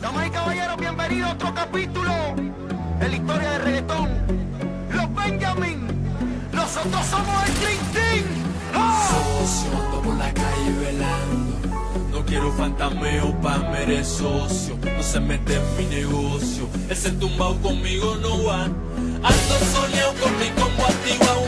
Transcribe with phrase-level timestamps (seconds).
[0.00, 2.12] Damas y caballeros, bienvenidos a otro capítulo
[3.00, 4.08] en la historia del reggaetón.
[4.90, 5.86] Los Benjamin,
[6.52, 8.24] nosotros somos el Dream Team.
[8.74, 9.10] ¡Ah!
[9.10, 11.68] socio, ando por la calle velando.
[12.10, 14.78] No quiero fantameo pa' mere socio.
[14.96, 16.68] No se mete en mi negocio.
[16.88, 18.64] Ese tumbao conmigo no va.
[18.64, 20.72] Ando soñado con mi combo.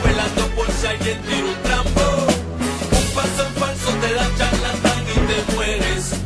[0.04, 2.26] Velando por si alguien tira un trampo.
[2.92, 6.23] Un paso en falso te da charlatán y te mueres.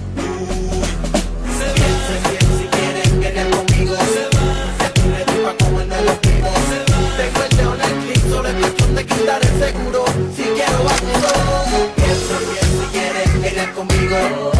[9.58, 10.04] Seguro.
[10.36, 14.53] Si quiero vacuno, piensa bien si quieren querer conmigo.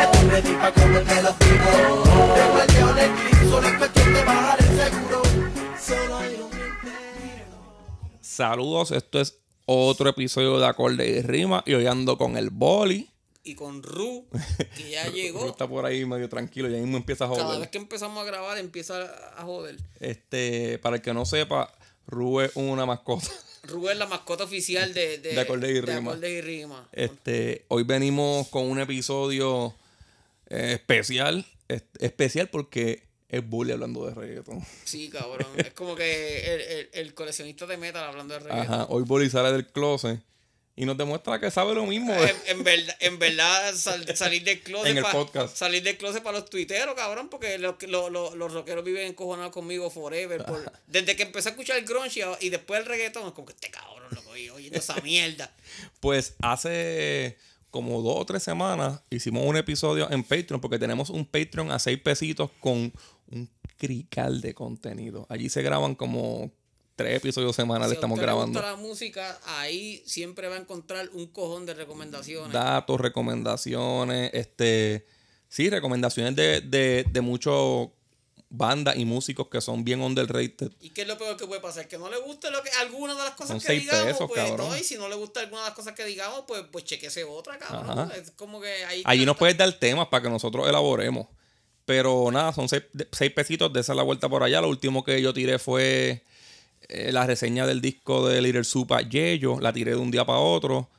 [0.00, 2.04] Estoy ready pa' comerme los vivos.
[2.34, 5.22] Tengo el en el clip, solo es cuestión de bajar el seguro.
[5.80, 6.50] Solo hay un.
[8.20, 11.62] Saludos, esto es otro episodio de Acorde y Rima.
[11.66, 13.10] Y hoy ando con el boli.
[13.46, 14.26] y con Ru,
[14.76, 15.46] que ya Ru llegó.
[15.46, 17.60] está por ahí medio tranquilo, ya mismo empieza a Cada joder.
[17.60, 19.02] vez que empezamos a grabar empieza
[19.36, 19.76] a joder.
[20.00, 21.70] Este, para el que no sepa,
[22.06, 23.26] Ru es una mascota.
[23.66, 26.10] Ru es la mascota oficial de, De Acordes y Rima.
[26.12, 26.88] Acordes y Rima.
[26.92, 29.74] Este, hoy venimos con un episodio
[30.48, 31.46] eh, especial.
[31.68, 34.62] Es- especial porque es bully hablando de reggaeton.
[34.84, 35.46] Sí, cabrón.
[35.56, 38.74] es como que el, el- el coleccionista de metal hablando de reggaetón.
[38.74, 40.20] Ajá, hoy bully sale del closet
[40.76, 42.12] y nos demuestra que sabe lo mismo.
[42.14, 45.56] En, en verdad, en verdad sal- salir del closet En el pa- podcast.
[45.56, 49.52] salir del closet para los tuiteros, cabrón, porque los, los, los, los rockeros viven encojonados
[49.52, 50.44] conmigo forever.
[50.44, 53.46] por- desde que empecé a escuchar el grunge y, y después el reggaetón, es como
[53.46, 55.50] que este cabrón lo oye, oyendo esa mierda.
[56.00, 57.36] Pues hace
[57.70, 61.78] como dos o tres semanas hicimos un episodio en Patreon porque tenemos un Patreon a
[61.78, 62.92] seis pesitos con
[63.30, 65.26] un crical de contenido.
[65.28, 66.52] Allí se graban como
[66.96, 68.58] tres episodios semanales, Si estamos grabando.
[68.60, 72.52] gusta la música, ahí siempre va a encontrar un cojón de recomendaciones.
[72.52, 75.06] Datos, recomendaciones, este,
[75.48, 77.88] sí, recomendaciones de, de, de muchos
[78.56, 80.70] bandas y músicos que son bien underrated.
[80.80, 81.88] ¿Y qué es lo peor que puede pasar?
[81.88, 84.44] Que no le guste lo que, alguna de las cosas Son que digamos, pesos, pues
[84.48, 84.68] cabrón.
[84.68, 87.24] no, y si no le gusta alguna de las cosas que digamos, pues, pues chequese
[87.24, 87.98] otra, cabrón.
[87.98, 88.16] Ajá.
[88.16, 89.02] Es como que ahí.
[89.04, 91.26] Allí nos puedes dar temas para que nosotros elaboremos.
[91.84, 94.60] Pero nada, son seis, seis pesitos de esa la vuelta por allá.
[94.60, 96.22] Lo último que yo tiré fue
[96.88, 99.60] eh, la reseña del disco de Little Supa Yeyo.
[99.60, 100.90] La tiré de un día para otro.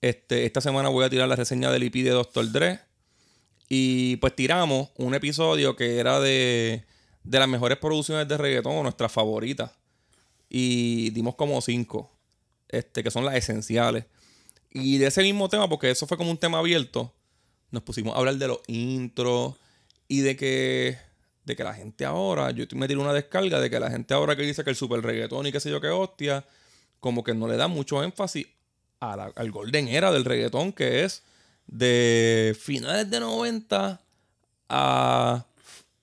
[0.00, 2.50] Este, esta semana voy a tirar la reseña del EP de Dr.
[2.52, 2.80] Dre.
[3.68, 6.84] Y pues tiramos un episodio que era de,
[7.22, 9.72] de las mejores producciones de reggaetón, nuestras favoritas.
[10.48, 12.10] Y dimos como cinco,
[12.68, 14.04] este, que son las esenciales.
[14.70, 17.14] Y de ese mismo tema, porque eso fue como un tema abierto,
[17.70, 19.54] nos pusimos a hablar de los intros
[20.08, 20.98] y de que,
[21.44, 24.34] de que la gente ahora, yo me tiré una descarga de que la gente ahora
[24.36, 26.44] que dice que el super reggaetón y qué sé yo qué hostia,
[27.00, 28.46] como que no le da mucho énfasis
[29.00, 31.22] a la- al golden era del reggaetón, que es
[31.66, 34.00] de finales de 90
[34.68, 35.44] a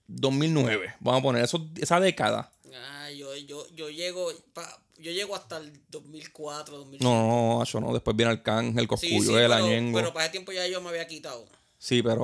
[0.08, 0.94] 2009.
[1.00, 2.52] Vamos a poner eso, esa década.
[2.76, 4.28] Ah, yo, yo, yo llego.
[4.54, 7.04] pa- yo llego hasta el 2004, 2005.
[7.04, 7.92] No, no, eso no.
[7.92, 9.98] Después viene Arcángel, Sí, Coscuyo, sí, el pero, Añengo.
[9.98, 11.48] pero para ese tiempo ya yo me había quitado.
[11.84, 12.24] Sí, pero.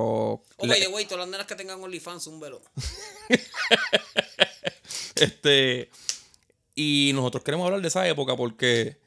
[0.56, 2.62] Oh, by the way, todas las nenas que tengan OnlyFans, un velo.
[5.16, 5.90] Este.
[6.76, 8.98] Y nosotros queremos hablar de esa época porque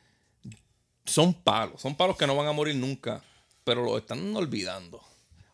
[1.05, 1.81] son palos.
[1.81, 3.23] Son palos que no van a morir nunca.
[3.63, 5.01] Pero lo están olvidando.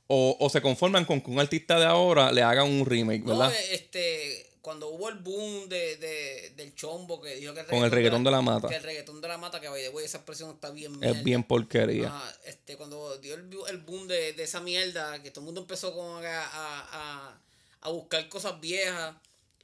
[0.07, 3.38] O, o se conforman con que un artista de ahora le haga un remake, No,
[3.38, 3.53] ¿verdad?
[3.53, 7.91] eh, este, cuando hubo el boom de, de, del chombo que dijo que Con el
[7.91, 8.68] reggaetón de la mata.
[8.68, 11.22] Que el reggaetón de la mata, que way, esa expresión está bien es mierda.
[11.23, 12.07] bien porquería.
[12.07, 15.62] Ajá, este, cuando dio el, el boom de, de esa mierda, que todo el mundo
[15.62, 17.40] empezó como a, a,
[17.81, 19.16] a, buscar cosas viejas.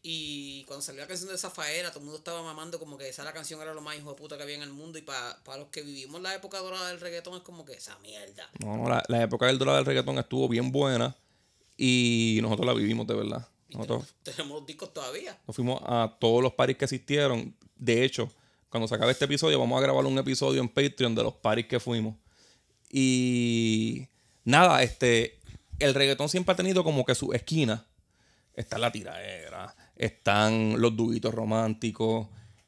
[0.05, 3.23] Y cuando salió la canción de Zafaera, todo el mundo estaba mamando como que esa
[3.23, 4.99] la canción era lo más hijo de puta que había en el mundo.
[4.99, 8.49] Y para los que vivimos la época dorada del reggaetón es como que esa mierda.
[8.59, 11.15] No, no, la, la época del dólar del reggaetón estuvo bien buena.
[11.77, 13.47] Y nosotros la vivimos de verdad.
[13.73, 15.37] Y tenemos, tenemos los discos todavía.
[15.47, 17.55] nos fuimos a todos los paris que existieron.
[17.75, 18.31] De hecho,
[18.69, 21.67] cuando se acabe este episodio, vamos a grabar un episodio en Patreon de los paris
[21.67, 22.15] que fuimos.
[22.95, 24.07] Y
[24.45, 25.39] nada, este,
[25.79, 27.85] el reggaetón siempre ha tenido como que su esquina.
[28.55, 32.27] Está la tiraera, están los dubitos románticos.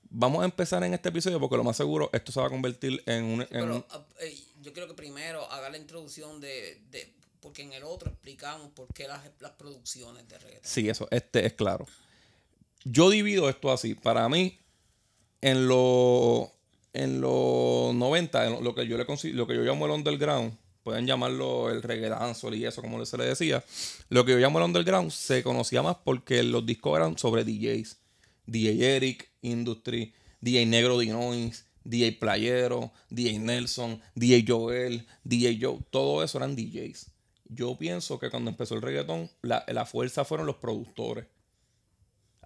[0.10, 3.04] Vamos a empezar en este episodio porque lo más seguro esto se va a convertir
[3.06, 3.42] en un...
[3.42, 7.14] en Pero un- ah, eh, yo creo que primero haga la introducción de, de-
[7.46, 10.64] Porque en el otro explicamos por qué las, las producciones de reggaetón.
[10.64, 11.86] Sí, eso, este es claro.
[12.84, 13.94] Yo divido esto así.
[13.94, 14.58] Para mí,
[15.42, 16.50] en los
[16.94, 21.06] en los 90, en lo que yo le lo que yo llamo el underground, pueden
[21.06, 23.64] llamarlo el reggae dancehall y eso, como se le decía.
[24.10, 28.00] Lo que yo llamo el underground se conocía más porque los discos eran sobre DJs.
[28.48, 36.24] DJ Eric, Industry, DJ Negro Dinois, DJ Playero, DJ Nelson, DJ Joel, DJ Joe, todo
[36.24, 37.12] eso eran DJs.
[37.46, 41.26] Yo pienso que cuando empezó el reggaetón, la, la fuerza fueron los productores.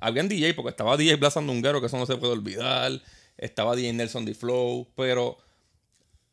[0.01, 3.01] Habían DJ, porque estaba DJ Blas Sandunguero, que eso no se puede olvidar.
[3.37, 4.33] Estaba DJ Nelson D.
[4.33, 5.37] Flow, pero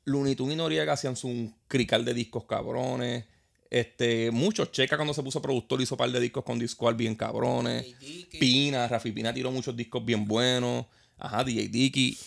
[0.05, 3.25] Looney Tunes y Noriega hacían su crical de discos cabrones.
[3.69, 7.17] Este, muchos Checa cuando se puso productor hizo un par de discos con Discord bien
[7.17, 7.87] cabrones.
[8.39, 10.87] Pina, Rafi Pina tiró muchos discos bien buenos.
[11.19, 12.19] Ajá, DJ Dicky.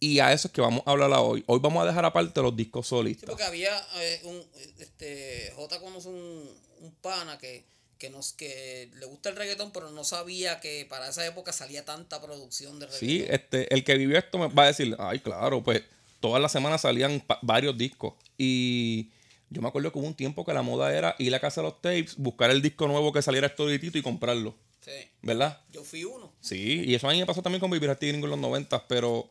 [0.00, 1.42] Y a eso es que vamos a hablar hoy.
[1.46, 3.28] Hoy vamos a dejar aparte los discos Sí, solistas.
[3.28, 4.42] porque había eh, un.
[4.78, 6.48] Este, J conoce un,
[6.80, 7.64] un pana que,
[7.98, 11.84] que, nos, que le gusta el reggaetón, pero no sabía que para esa época salía
[11.84, 13.08] tanta producción de reggaetón.
[13.08, 15.82] Sí, este, el que vivió esto me va a decir, ay, claro, pues
[16.20, 18.14] todas las semanas salían varios discos.
[18.36, 19.10] Y
[19.50, 21.66] yo me acuerdo que hubo un tiempo que la moda era ir a casa de
[21.68, 24.54] los tapes, buscar el disco nuevo que saliera estolitito y comprarlo.
[24.80, 24.92] Sí.
[25.22, 25.60] ¿Verdad?
[25.72, 26.32] Yo fui uno.
[26.40, 29.28] Sí, y eso a mí me pasó también con Vivir Gringo en los 90, pero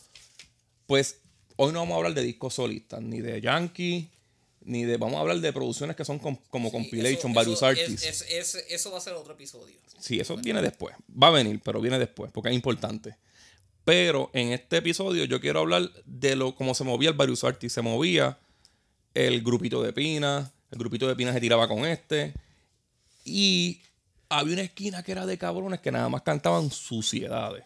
[0.87, 1.19] pues
[1.55, 4.09] hoy no vamos a hablar de discos solistas, ni de Yankee,
[4.61, 4.97] ni de.
[4.97, 8.03] Vamos a hablar de producciones que son com- como Sí, compilation, eso- varios eso, artists.
[8.03, 9.75] es- es- es- eso va a ser otro episodio.
[9.99, 10.95] Sí, eso viene después.
[11.11, 13.15] Va a venir, pero viene después, porque es importante.
[13.85, 17.73] Pero en este episodio yo quiero hablar de lo cómo se movía el Various Artists.
[17.75, 18.37] Se movía
[19.13, 22.33] el grupito de Pina, el grupito de Pina se tiraba con este.
[23.23, 23.81] Y
[24.29, 27.63] había una esquina que era de cabrones que nada más cantaban suciedades.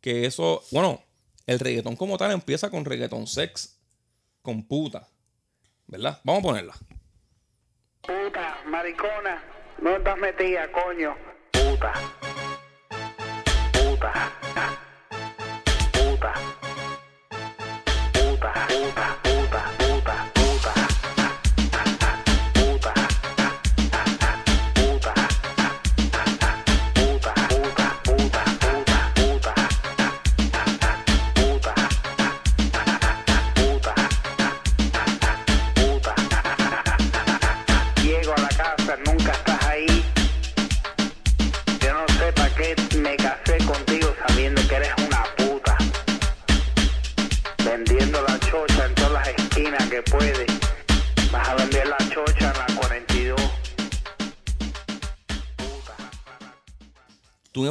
[0.00, 1.02] Que eso, bueno,
[1.46, 3.80] el reggaetón como tal empieza con reggaetón sex,
[4.42, 5.08] con puta.
[5.86, 6.20] ¿Verdad?
[6.24, 6.74] Vamos a ponerla.
[8.00, 9.42] Puta, maricona,
[9.80, 11.16] no estás metida, coño.
[11.52, 11.92] Puta.
[13.72, 14.33] Puta.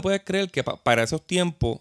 [0.04, 1.80] Puedes creer que pa- para esos tiempos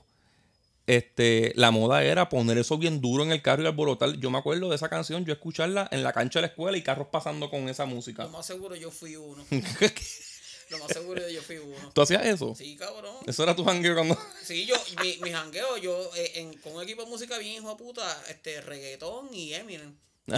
[0.86, 4.14] este, la moda era poner eso bien duro en el carro y alborotar.
[4.14, 6.82] Yo me acuerdo de esa canción, yo escucharla en la cancha de la escuela y
[6.82, 8.24] carros pasando con esa música.
[8.24, 9.44] Lo más seguro yo fui uno.
[10.70, 11.90] Lo más seguro yo fui uno.
[11.92, 12.54] ¿Tú hacías eso?
[12.54, 13.14] Sí, cabrón.
[13.26, 14.19] Eso era tu jangueo cuando...
[14.42, 17.69] Sí, yo, mi, mi jangueo, yo eh, en, con un equipo de música bien hijo
[17.69, 19.94] de puta, este, reggaetón y Eminem.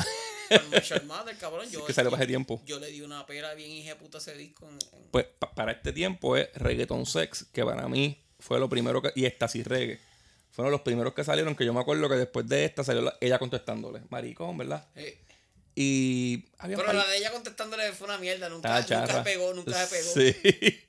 [1.07, 1.69] Mathers, cabrón.
[1.71, 2.63] Yo, que salió para ese tiempo.
[2.67, 4.67] Yo le di una pera bien hija de puta ese disco.
[4.69, 8.69] en- en- Pues pa- para este tiempo es Reggaeton Sex, que para mí fue lo
[8.69, 9.11] primero que...
[9.15, 9.99] Y Éxtasis Reggae.
[10.51, 13.17] Fueron los primeros que salieron, que yo me acuerdo que después de esta salió la-
[13.21, 14.03] ella contestándole.
[14.11, 14.87] Maricón, ¿verdad?
[14.95, 15.19] eh,
[15.75, 16.45] Y...
[16.59, 18.49] había pero la de ella contestándole fue una mierda.
[18.49, 20.13] Nunca, Estaba nunca pegó, nunca se pegó.
[20.13, 20.81] Sí.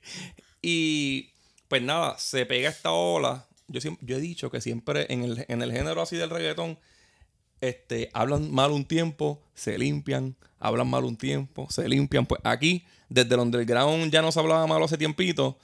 [0.62, 1.30] Y
[1.68, 3.46] pues nada, se pega esta ola.
[3.68, 6.78] Yo, siem- yo he dicho que siempre en el, en el género así del reggaetón,
[7.60, 12.26] este, hablan mal un tiempo, se limpian, hablan mal un tiempo, se limpian.
[12.26, 15.58] Pues aquí, desde el underground ya no se hablaba malo hace tiempito.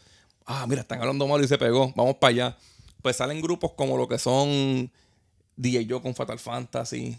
[0.46, 2.58] Ah, mira, están hablando mal y se pegó, vamos para allá.
[3.02, 4.90] Pues salen grupos como lo que son
[5.56, 7.16] DJ Yo con Fatal Fantasy,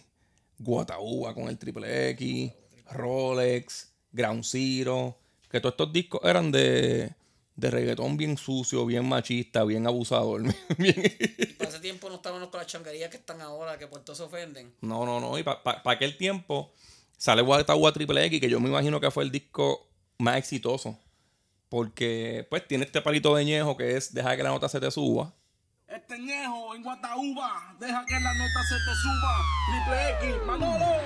[0.60, 2.52] Guataúba con el Triple X,
[2.92, 5.18] Rolex, Ground Zero,
[5.50, 7.14] que todos estos discos eran de,
[7.56, 10.42] de reggaetón bien sucio, bien machista, bien abusador.
[10.78, 14.16] bien- Para ese tiempo no estábamos con las changuerías que están ahora, que por todo
[14.16, 14.74] se ofenden.
[14.82, 15.38] no, no, no.
[15.38, 16.74] Y para aquel tiempo
[17.18, 20.98] sale Guataúba Triple X, que yo me imagino que fue el disco más exitoso.
[21.70, 24.92] Porque pues tiene este palito de ñejo que es deja que la nota se te
[24.92, 25.34] suba.
[25.88, 29.38] Este ñejo en Guataúba, deja que la nota se te suba.
[30.20, 31.02] Triple X, Manolo.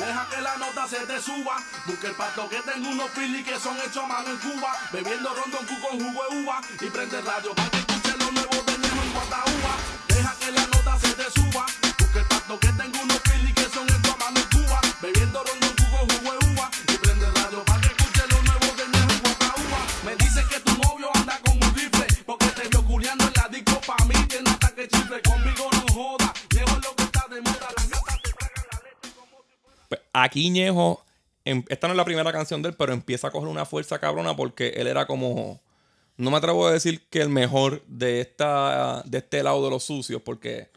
[0.00, 1.56] Deja que la nota se te suba.
[1.84, 4.72] Busca el pato que tengo unos phillies que son hechos a mano en Cuba.
[4.90, 6.62] Bebiendo rondón cu con jugo de uva.
[6.80, 9.74] Y prende radio para que escuche lo nuevo de Ñejo en Guataúba.
[10.08, 11.66] Deja que la nota se te suba.
[11.98, 13.59] Busca el pato que tengo unos phillies que
[30.12, 31.04] aquí Ñejo,
[31.44, 33.98] em- esta no es la primera canción de él, pero empieza a coger una fuerza
[33.98, 35.60] cabrona porque él era como.
[36.16, 39.82] No me atrevo a decir que el mejor de esta de este lado de los
[39.84, 40.70] sucios, porque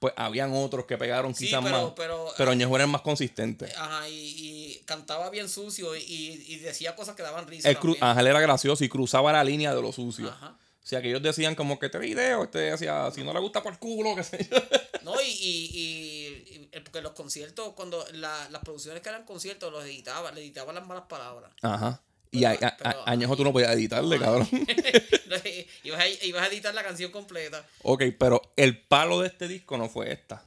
[0.00, 1.92] pues habían otros que pegaron Sí, quizás pero- más.
[1.96, 3.66] pero- pero Ñejo era el más consistente.
[3.76, 6.02] Ajá, y, y cantaba bien sucio y,
[6.46, 7.68] y decía cosas que daban risa.
[7.68, 8.02] Él también.
[8.04, 10.28] Ángel era gracioso y cruzaba la línea de lo sucio.
[10.28, 10.56] Ajá.
[10.88, 13.62] O sea, que ellos decían como que este video, este decía, si no le gusta
[13.62, 14.56] por culo, que sé yo.
[15.02, 19.70] No, y, y, y- y- porque los conciertos, cuando la- las producciones que eran conciertos,
[19.70, 21.50] los editaba, le editaban las malas palabras.
[21.60, 22.00] Ajá.
[22.30, 24.48] Y a, a- a- Pero- añejo tú no podías editarle, cabrón.
[25.84, 27.66] ibas, a, ibas a editar la canción completa.
[27.82, 30.42] ok, pero el palo de este disco no fue esta.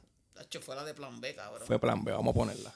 [0.60, 1.66] Fue la de plan B, cabrón.
[1.66, 2.74] Fue plan B, vamos a ponerla.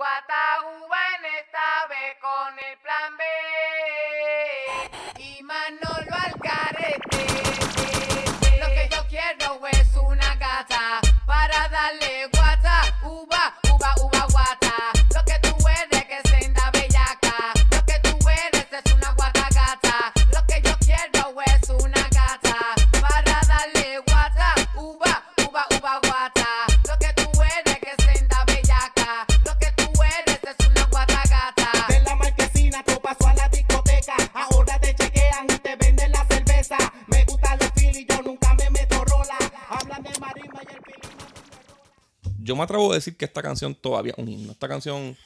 [0.00, 3.22] Guataúba en esta vez con el plan B.
[5.18, 7.26] Y Manolo Alcarete.
[8.60, 12.30] Lo que yo quiero es una gata para darle
[42.50, 44.50] Yo me atrevo a decir que esta canción todavía un himno.
[44.50, 45.16] Esta canción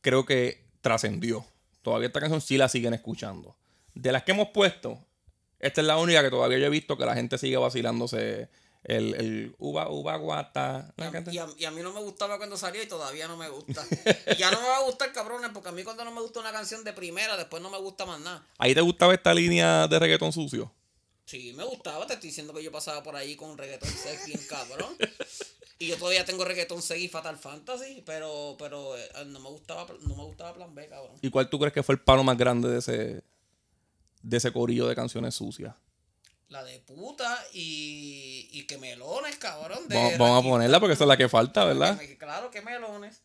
[0.00, 1.44] creo que trascendió.
[1.82, 3.56] Todavía esta canción sí la siguen escuchando.
[3.94, 4.96] De las que hemos puesto,
[5.58, 8.48] esta es la única que todavía yo he visto que la gente sigue vacilándose
[8.84, 10.94] el, el uva, uva, guata.
[10.96, 11.32] Y ¿La a, gente?
[11.32, 13.84] y a- y a mí no me gustaba cuando salió y todavía no me gusta.
[14.32, 16.38] Y ya no me va a gustar, cabrones, porque a mí cuando no me gusta
[16.38, 18.46] una canción de primera, después no me gusta más nada.
[18.58, 20.72] ¿Ahí te gustaba esta línea de reggaetón sucio?
[21.24, 24.40] Sí, me gustaba, te estoy diciendo que yo pasaba por ahí con reggaetón 6 bien
[24.48, 24.94] cabrón.
[25.78, 29.86] Y yo todavía tengo reggaetón 6 y Fatal Fantasy, pero, pero eh, no me gustaba,
[30.02, 31.16] no me gustaba Plan B, cabrón.
[31.20, 33.22] ¿Y cuál tú crees que fue el palo más grande de ese,
[34.22, 35.74] de ese corillo de canciones sucias?
[36.48, 39.88] La de puta y, y que melones, cabrón.
[39.88, 42.00] De Vamos, vamos a ponerla porque esa es la que falta, ¿verdad?
[42.18, 43.20] Claro, que melones.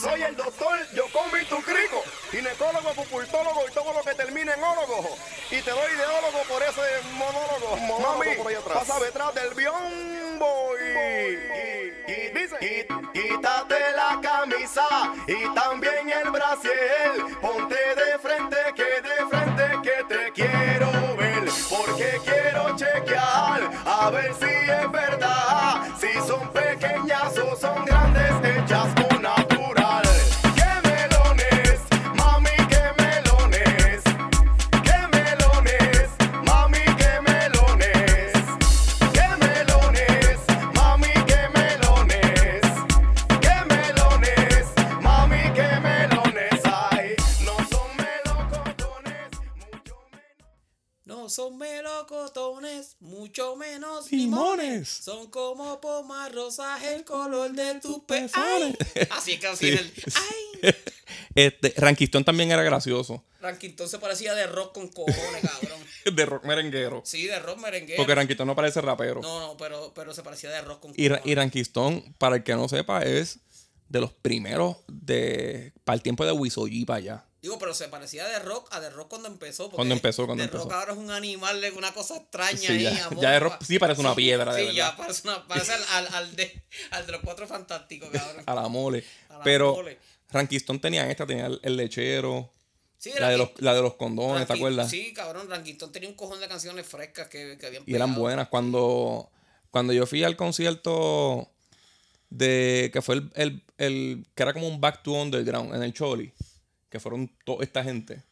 [0.00, 5.16] Soy el doctor Yocomi Tucrico, ginecólogo, pupultólogo y todo lo que termine en ólogo.
[5.50, 6.80] Y te doy ideólogo por ese
[7.12, 7.76] monólogo.
[8.00, 8.78] Mami, por ahí atrás.
[8.78, 11.61] pasa detrás del biombo y
[12.34, 14.86] dice, "Qui- quítate la camisa
[15.26, 17.12] y también el brasier.
[17.40, 21.44] Ponte de frente, que de frente que te quiero ver.
[21.70, 25.51] Porque quiero chequear a ver si es verdad.
[51.32, 54.58] Son melocotones, mucho menos Limones.
[54.60, 54.88] limones.
[54.88, 58.76] Son como pomas rosas, el color de tus pezones.
[59.10, 59.78] Así que así Sí.
[59.78, 59.92] el.
[60.62, 60.74] ¡Ay!
[61.34, 63.24] Este, Ranquistón también era gracioso.
[63.40, 65.80] Ranquistón se parecía de rock con cojones, cabrón.
[66.16, 67.02] De rock merenguero.
[67.04, 67.96] Sí, de rock merengue.
[67.96, 69.20] Porque Ranquistón no parece rapero.
[69.22, 71.26] No, no, pero, pero se parecía de rock con Y, cojones.
[71.26, 73.40] y Ranquistón, para el que no sepa, es
[73.88, 77.24] de los primeros de para el tiempo de Wisoyi para allá.
[77.42, 79.68] Digo, pero se parecía de rock a de rock cuando empezó.
[79.68, 80.62] Cuando empezó, cuando empezó.
[80.64, 82.82] rock ahora es un animal, una cosa extraña Sí, ahí.
[82.84, 83.20] ya- amorfa.
[83.20, 84.96] ya de rock sí parece una piedra, de Sí, ya verdad.
[84.98, 88.44] parece, una, parece al, al, al de, al de los cuatro fantásticos, cabrón.
[88.46, 89.04] A la mole.
[89.28, 89.98] A la Pero mole.
[90.30, 92.52] Ranquistón tenía esta, tenía el, el lechero,
[92.96, 94.88] Sí, la de, los, la de los condones, ¿te acuerdas?
[94.88, 98.46] Sí, cabrón, Ranquistón tenía un cojón de canciones frescas que, que habían Y eran buenas.
[98.46, 99.28] Cuando,
[99.72, 101.50] cuando yo fui al concierto
[102.30, 105.92] de que fue el, el- el- que era como un back to underground en el
[105.92, 106.32] Choli,
[106.92, 108.22] que fueron toda esta gente.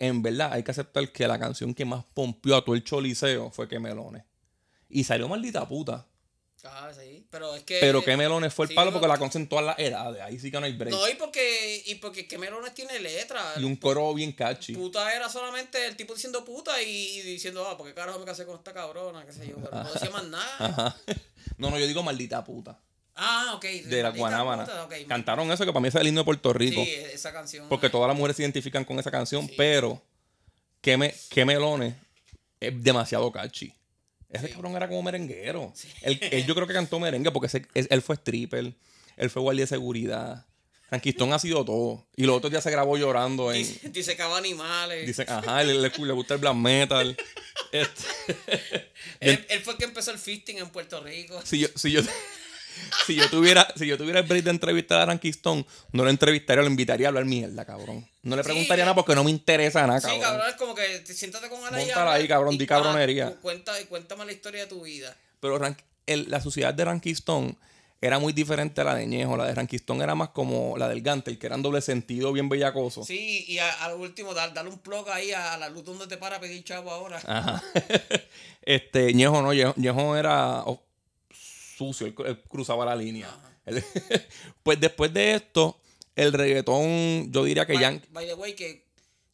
[0.00, 3.52] En verdad, hay que aceptar que la canción que más pompió a todo el choliseo
[3.52, 4.24] fue Que Melones.
[4.88, 6.04] Y salió maldita puta.
[6.64, 7.24] Ah, sí.
[7.30, 7.78] Pero es que.
[7.78, 10.20] Pero Que Melones fue el sí, palo porque la conocen todas las edades.
[10.20, 10.92] Ahí sí que no hay break.
[10.92, 13.40] No, y porque, y porque que Melones tiene letra.
[13.56, 14.74] y un coro bien catchy.
[14.74, 18.24] Puta era solamente el tipo diciendo puta y, y diciendo, ah, ¿por qué carajo me
[18.24, 19.24] casé con esta cabrona?
[19.24, 19.54] qué sé yo.
[19.62, 20.56] Pero no decía más nada.
[20.58, 20.96] Ajá.
[21.58, 22.80] No, no, yo digo maldita puta.
[23.16, 23.64] Ah, ok.
[23.64, 24.66] De la Guanábana.
[25.08, 26.84] Cantaron eso que para mí es el himno de Puerto Rico.
[26.84, 27.68] Sí, esa canción.
[27.68, 30.02] Porque todas las mujeres se identifican con esa canción, pero
[30.82, 31.94] que, me, que melones
[32.60, 33.72] es demasiado catchy.
[34.28, 35.72] Ese cabrón era como merenguero.
[36.02, 38.74] Él, él yo creo que cantó merengue porque ese- él fue stripper,
[39.16, 40.44] él fue guardia de seguridad.
[40.88, 42.06] Franquistón ha sido todo.
[42.16, 43.58] Y los otros días se grabó llorando en.
[43.58, 45.06] Dice, dice cava animales.
[45.06, 47.16] Dicen, ajá, le, le- le gusta el black metal.
[47.72, 48.04] Este,
[49.20, 51.40] él, él fue el que empezó el fisting en Puerto Rico.
[51.44, 52.00] si yo, si yo,
[53.06, 56.62] si yo tuviera, si yo tuviera el break de entrevistar a Franquistón, no lo entrevistaría,
[56.62, 58.08] lo invitaría a hablar mierda, cabrón.
[58.22, 60.22] No le preguntaría nada porque no me interesa nada, Sí, cabrón.
[60.22, 61.78] cabrón, es como que te siéntate con Ana
[62.12, 63.26] ahí, cabrón, y- di cabronería.
[63.28, 65.16] ah, cu- cuenta, cuéntame la historia de tu vida.
[65.40, 67.56] Pero Rank- el- la sociedad de Ranquistón
[68.00, 69.36] era muy diferente a la de Ñejo.
[69.36, 72.48] La de Rankistón era más como la del Gantel, que era en doble sentido, bien
[72.48, 73.02] bellacoso.
[73.04, 76.36] Sí, y al último, dar, darle un plug ahí a la luz donde te para
[76.36, 77.20] a pedir chavo ahora.
[77.26, 77.62] Ajá.
[78.62, 80.62] este, Ñejo no, Ñejo, Ñejo era
[81.76, 83.28] sucio, él, él cruzaba la línea.
[83.64, 83.84] Él-
[84.62, 85.78] pues después de esto,
[86.14, 88.00] el reggaetón, yo diría que by, ya.
[88.10, 88.86] by the way, que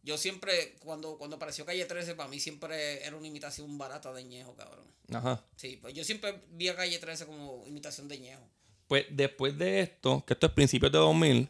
[0.02, 4.24] yo siempre, cuando, cuando apareció Calle 13, para mí siempre era una imitación barata de
[4.24, 4.84] Ñejo, cabrón.
[5.12, 5.44] Ajá.
[5.56, 8.42] Sí, pues yo siempre vi a Calle 13 como imitación de Ñejo.
[8.88, 11.48] Pues después de esto, que esto es principios de 2000,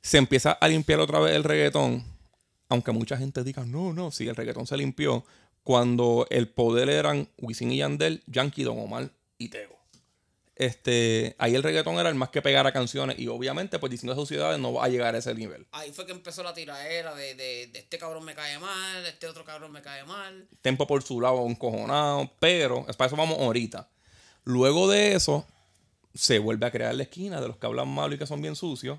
[0.00, 2.02] se empieza a limpiar otra vez el reggaetón.
[2.70, 5.24] Aunque mucha gente diga, no, no, sí, el reggaetón se limpió.
[5.62, 9.78] Cuando el poder eran Wisin y Yandel, Yankee, Don Omar y Tego.
[10.60, 13.18] Este, ahí el reggaetón era el más que pegar a canciones.
[13.18, 15.66] Y obviamente, pues distintas sociedades no va a llegar a ese nivel.
[15.72, 19.26] Ahí fue que empezó la tiraera de, de, de este cabrón me cae mal, este
[19.26, 20.46] otro cabrón me cae mal.
[20.60, 22.30] Tempo por su lado, un cojonado.
[22.40, 23.88] Pero, para eso vamos ahorita.
[24.44, 25.46] Luego de eso,
[26.12, 28.54] se vuelve a crear la esquina de los que hablan malo y que son bien
[28.54, 28.98] sucios.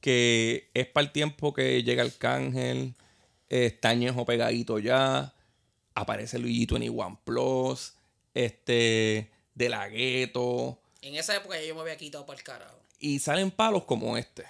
[0.00, 2.96] Que es para el tiempo que llega el cángel,
[3.48, 5.32] está Ñejo pegadito ya,
[5.94, 7.94] aparece Luigi en One Plus,
[8.34, 12.78] este, De La Gueto, En esa época ya yo me había quitado para el carajo.
[12.98, 14.44] y salen palos como este.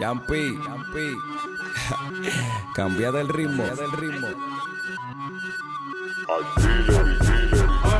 [0.00, 1.16] Yampi, Yampi.
[2.74, 4.28] Cambia del ritmo, del ritmo.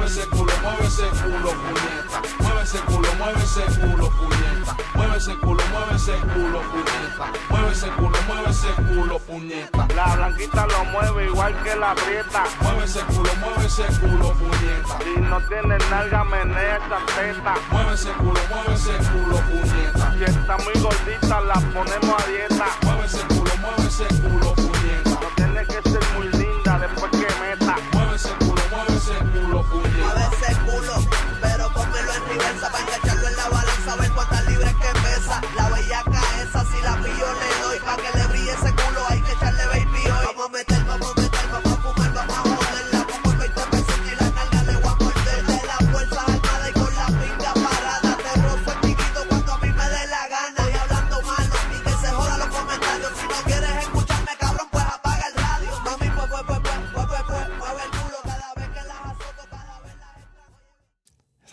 [0.04, 2.23] Mueve ese culo, mueve ese culo, puñeta.
[2.40, 4.76] Mueve ese culo, mueve ese culo, puñeta.
[4.94, 7.32] Mueve ese culo, mueve ese culo, puñeta.
[7.49, 9.88] Mueve ese culo, mueve ese culo, puñeta.
[9.96, 12.44] La blanquita lo mueve igual que la prieta.
[12.61, 14.99] Mueve ese culo, mueve ese culo, puñeta.
[15.02, 17.54] Si no tiene nalga, menea esa teta.
[17.70, 20.12] Mueve ese culo, mueve ese culo, puñeta.
[20.12, 22.66] Si está muy gordita, la ponemos a dieta.
[22.82, 24.43] Mueve ese culo, mueve ese culo,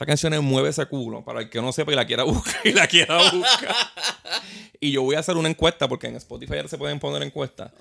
[0.01, 2.59] Esa canción es Mueve ese culo, para el que no sepa y la quiera buscar
[2.65, 3.75] y la quiera buscar.
[4.79, 7.71] y yo voy a hacer una encuesta, porque en Spotify ya se pueden poner encuestas.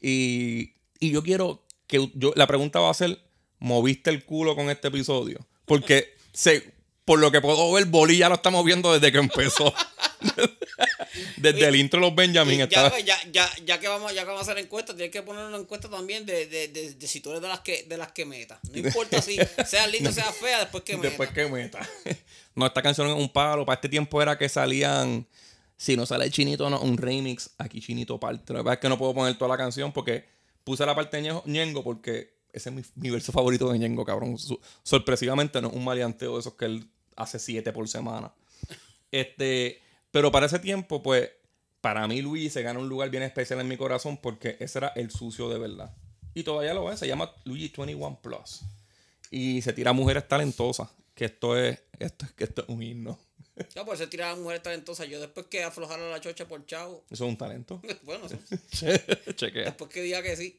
[0.00, 3.20] Y, y yo quiero que yo, la pregunta va a ser:
[3.58, 5.46] ¿moviste el culo con este episodio?
[5.66, 6.72] Porque se,
[7.06, 9.72] por lo que puedo ver, Boli ya lo estamos viendo desde que empezó.
[11.36, 12.98] desde el intro de los Benjamin Y estaba.
[13.00, 15.44] ya, ya, ya, ya que vamos, ya que vamos a hacer encuestas, tienes que poner
[15.46, 18.12] una encuesta también de, de, de, de si tú eres de las que, de las
[18.12, 18.60] que meta.
[18.70, 21.08] No importa si sea linda o sea fea, después que meta.
[21.08, 21.88] Después que meta.
[22.54, 23.64] no, esta canción es un palo.
[23.64, 25.26] Para este tiempo era que salían.
[25.78, 27.50] Si no sale Chinito, no, un remix.
[27.58, 28.52] Aquí Chinito parte.
[28.52, 30.24] La verdad es que no puedo poner toda la canción porque
[30.64, 34.36] puse la parte de Ñengo- porque ese es mi, mi verso favorito de Ñengo, cabrón.
[34.82, 38.32] Sorpresivamente no es un maleanteo de esos que él hace siete por semana.
[39.10, 41.30] Este, pero para ese tiempo, pues,
[41.80, 44.88] para mí Luis se gana un lugar bien especial en mi corazón porque ese era
[44.96, 45.94] el sucio de verdad.
[46.34, 48.60] Y todavía lo es, se llama Luigi 21 Plus.
[49.30, 50.88] Y se tira a mujeres talentosas.
[51.14, 53.18] Que esto es, esto, es- que esto es un himno.
[53.74, 55.08] Ya, por eso tiraba a mujeres talentosas.
[55.08, 57.04] Yo después que aflojara la chocha por chavo.
[57.10, 57.80] Eso es un talento.
[58.02, 58.86] Bueno, sí.
[59.34, 59.64] Chequea.
[59.64, 60.58] después que diga que sí.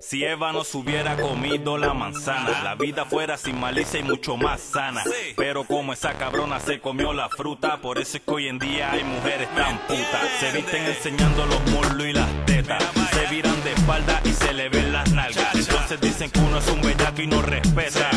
[0.00, 4.36] Si Eva no se hubiera comido la manzana, la vida fuera sin malicia y mucho
[4.36, 5.02] más sana.
[5.36, 8.92] Pero como esa cabrona se comió la fruta, por eso es que hoy en día
[8.92, 10.28] hay mujeres tan putas.
[10.38, 14.68] Se visten enseñando los muslos y las tetas, se viran de espalda y se le
[14.68, 15.54] ven las nalgas.
[15.54, 18.10] Entonces dicen que uno es un bellaco y no respeta.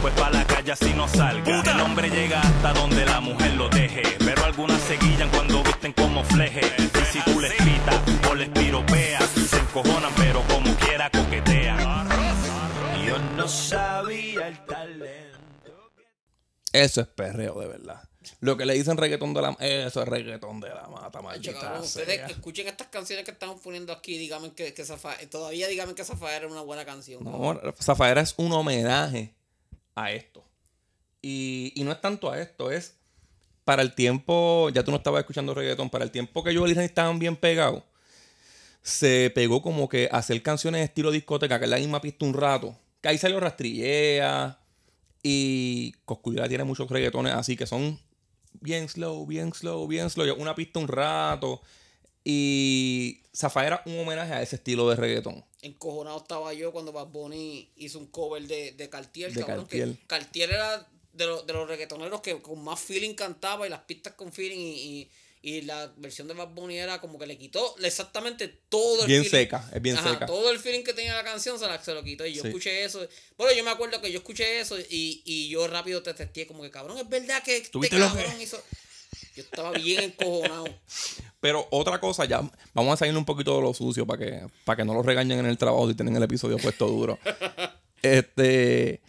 [0.00, 1.60] Pues pa' la calle así no salga.
[1.60, 5.92] El hombre llega hasta donde la mujer lo deje, pero algunas se guillan cuando visten
[5.92, 6.62] como fleje.
[6.78, 8.17] Y si tú les pitas
[10.16, 12.08] pero como quiera coquetean.
[13.06, 15.38] Yo no sabía el talento.
[16.72, 18.02] Eso es perreo de verdad.
[18.40, 21.22] Lo que le dicen reggaetón de la Eso es reggaetón de la mata,
[21.60, 21.80] sea.
[21.80, 24.18] ustedes escuchen estas canciones que estamos poniendo aquí.
[24.18, 27.24] Díganme que, que Zafa- todavía díganme que Zafaera es una buena canción.
[27.24, 29.34] No, Zafaera es un homenaje
[29.94, 30.44] a esto.
[31.22, 32.96] Y, y no es tanto a esto, es
[33.64, 36.72] para el tiempo, ya tú no estabas escuchando reggaetón, para el tiempo que yo y
[36.72, 37.82] estaban bien pegados,
[38.88, 42.24] se pegó como que a hacer canciones de estilo discoteca, que es la misma pista
[42.24, 42.76] un rato.
[43.00, 44.58] Que ahí salió Rastrillea
[45.22, 48.00] y Coscuyola tiene muchos reggaetones así que son
[48.60, 50.34] bien slow, bien slow, bien slow.
[50.40, 51.60] Una pista un rato.
[52.24, 55.44] Y Zafaera un homenaje a ese estilo de reggaetón.
[55.62, 59.32] Encojonado estaba yo cuando Bad Bunny hizo un cover de, de Cartier.
[59.32, 59.92] De cabrón, Cartier.
[59.96, 63.80] Que Cartier era de, los- de los reggaetoneros que con más feeling cantaba y las
[63.80, 65.10] pistas con feeling y, y,
[65.42, 69.22] y la versión de Bad Bunny era como que le quitó exactamente todo el Bien
[69.24, 69.30] feeling.
[69.44, 70.26] seca, es bien Ajá, seca.
[70.26, 72.26] Todo el feeling que tenía la canción se, la, se lo quitó.
[72.26, 72.48] Y yo Sí.
[72.48, 73.06] escuché eso.
[73.36, 76.62] Bueno, yo me acuerdo que yo escuché eso y, y yo rápido te testé como
[76.62, 78.60] que cabrón, es verdad que este ¿Tuviste lo cabrón que- hizo.
[79.36, 80.66] Yo estaba bien encojonado.
[81.40, 82.40] Pero otra cosa, ya
[82.74, 85.38] vamos a salir un poquito de lo sucio para que, para que no lo regañen
[85.38, 87.18] en el trabajo si tienen el episodio puesto duro.
[88.02, 89.00] este,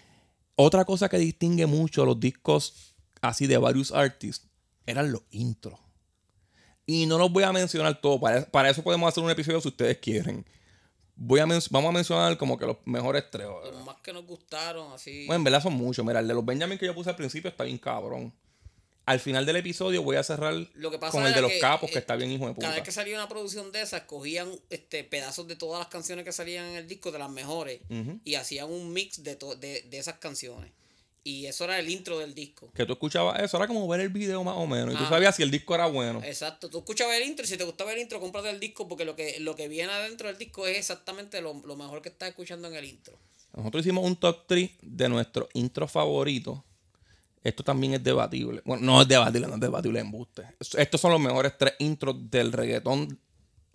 [0.55, 4.45] otra cosa que distingue mucho los discos así de varios artists
[4.85, 5.79] eran los intros.
[6.91, 9.67] Y no los voy a mencionar todos, para, para eso podemos hacer un episodio si
[9.67, 10.43] ustedes quieren.
[11.15, 13.45] Voy a vamos a mencionar como que los mejores tres.
[13.45, 15.27] Los más que nos gustaron, así.
[15.27, 16.03] Bueno, en verdad son muchos.
[16.03, 18.33] Mira, el de los Benjamin que yo puse al principio está bien cabrón.
[19.05, 21.59] Al final del episodio voy a cerrar Lo que pasa con el de los que,
[21.59, 22.65] capos, que eh, está bien hijo de puta.
[22.65, 26.25] Cada vez que salía una producción de esas, cogían este, pedazos de todas las canciones
[26.25, 27.81] que salían en el disco, de las mejores,
[28.23, 30.71] y hacían un mix de, de, de esas canciones.
[31.29, 32.71] Y eso era el intro del disco.
[32.73, 34.95] Que tú escuchabas eso, era como ver el video más o menos.
[34.95, 36.23] Y tú sabías si el disco era bueno.
[36.23, 39.05] Exacto, tú escuchabas el intro y si te gustaba el intro, cómprate el disco porque
[39.05, 42.29] lo que, lo que viene adentro del disco es exactamente lo, lo mejor que estás
[42.29, 43.15] escuchando en el intro.
[43.55, 46.61] Nosotros hicimos un top 3 de nuestros intros favoritos.
[47.43, 48.63] Esto también es debatible.
[48.65, 50.43] Bueno, no es debatible, no es debatible, embuste.
[50.59, 53.19] Estos son los mejores tres intros del reggaetón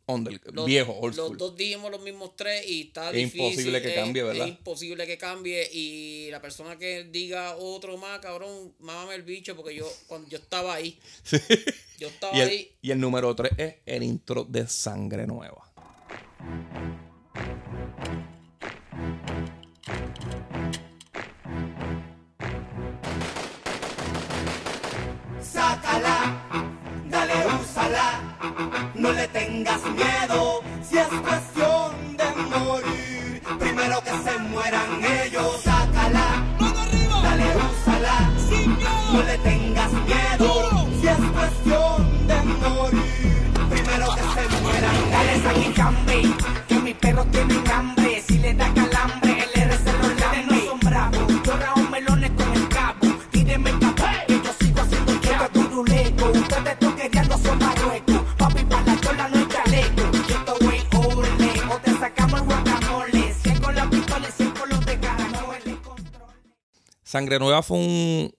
[0.06, 3.40] the- Los- viejo, old Los dos dijimos los mismos tres y está Es difícil.
[3.40, 4.46] imposible que es- cambie, ¿verdad?
[4.46, 9.56] Es imposible que cambie y la persona que diga otro más, cabrón, mámame el bicho
[9.56, 10.98] porque yo cuando yo estaba ahí.
[11.96, 12.72] Yo estaba Y el, ahí.
[12.82, 15.62] y el número 3 es el intro de Sangre Nueva.
[28.94, 32.24] No le tengas miedo, si es cuestión de
[32.56, 35.60] morir, primero que se mueran ellos.
[35.62, 36.44] Sácala,
[37.22, 38.30] dale, úsala,
[39.12, 46.22] no le tengas miedo, si es cuestión de morir, primero que se mueran Dale saquicambe,
[46.68, 48.13] que mis perros tienen hambre,
[67.14, 68.34] Sangre Nueva fue un,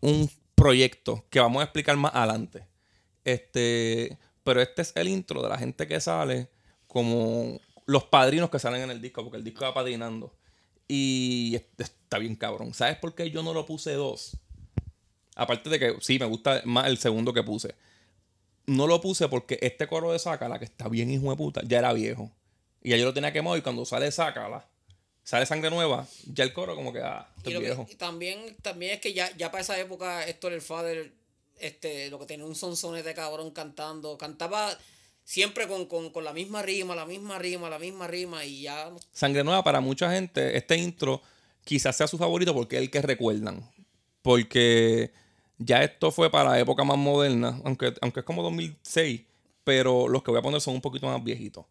[0.00, 2.66] un proyecto que vamos a explicar más adelante.
[3.22, 6.48] Este, pero este es el intro de la gente que sale
[6.88, 10.34] como los padrinos que salen en el disco, porque el disco va padrinando.
[10.88, 12.74] Y es- está bien cabrón.
[12.74, 14.36] ¿Sabes por qué yo no lo puse dos?
[15.36, 17.76] Aparte de que sí, me gusta más el segundo que puse.
[18.66, 21.78] No lo puse porque este coro de Sácala, que está bien hijo de puta, ya
[21.78, 22.32] era viejo.
[22.82, 24.66] Y ya yo lo tenía quemado y cuando sale Sácala,
[25.26, 27.86] sale Sangre Nueva, ya el coro como que, ah, Y, lo viejo.
[27.98, 31.12] también, también es que ya, ya para esa época Héctor el Father,
[31.58, 34.78] este, lo que tenía un sonsonete cabrón cantando, cantaba
[35.24, 38.92] siempre con, con, con la misma rima, la misma rima, la misma rima y ya
[39.12, 41.20] Sangre Nueva para mucha gente, este intro
[41.64, 43.68] quizás sea su favorito porque es el que recuerdan.
[44.22, 45.10] Porque
[45.58, 49.22] ya esto fue para la época más moderna, aunque, aunque es como 2006,
[49.64, 51.66] pero los que voy a poner son un poquito más viejitos.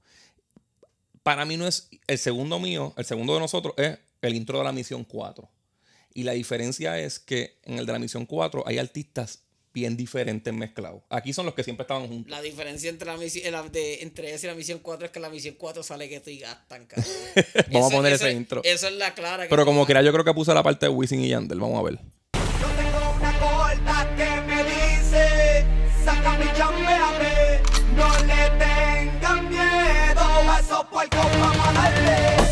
[1.25, 4.63] Para mí no es el segundo mío, el segundo de nosotros es el intro de
[4.63, 5.49] la misión 4.
[6.13, 9.39] Y la diferencia es que en el de la misión 4 hay artistas
[9.73, 11.01] bien diferentes mezclados.
[11.09, 12.29] Aquí son los que siempre estaban juntos.
[12.29, 15.55] la diferencia entre la misión, entre esa y la misión 4 es que la misión
[15.57, 17.11] 4 sale que y gastan, cabrón.
[17.71, 18.61] Vamos Eso- a poner eso ese es- intro.
[18.63, 19.45] Eso es la clara.
[19.45, 21.59] que Pero como quiera, yo creo que puse la parte de Wisin y Yandel.
[21.59, 21.95] Vamos a ver.
[21.95, 24.63] Yo tengo una corta que me
[30.75, 32.44] a esos puercos, vamos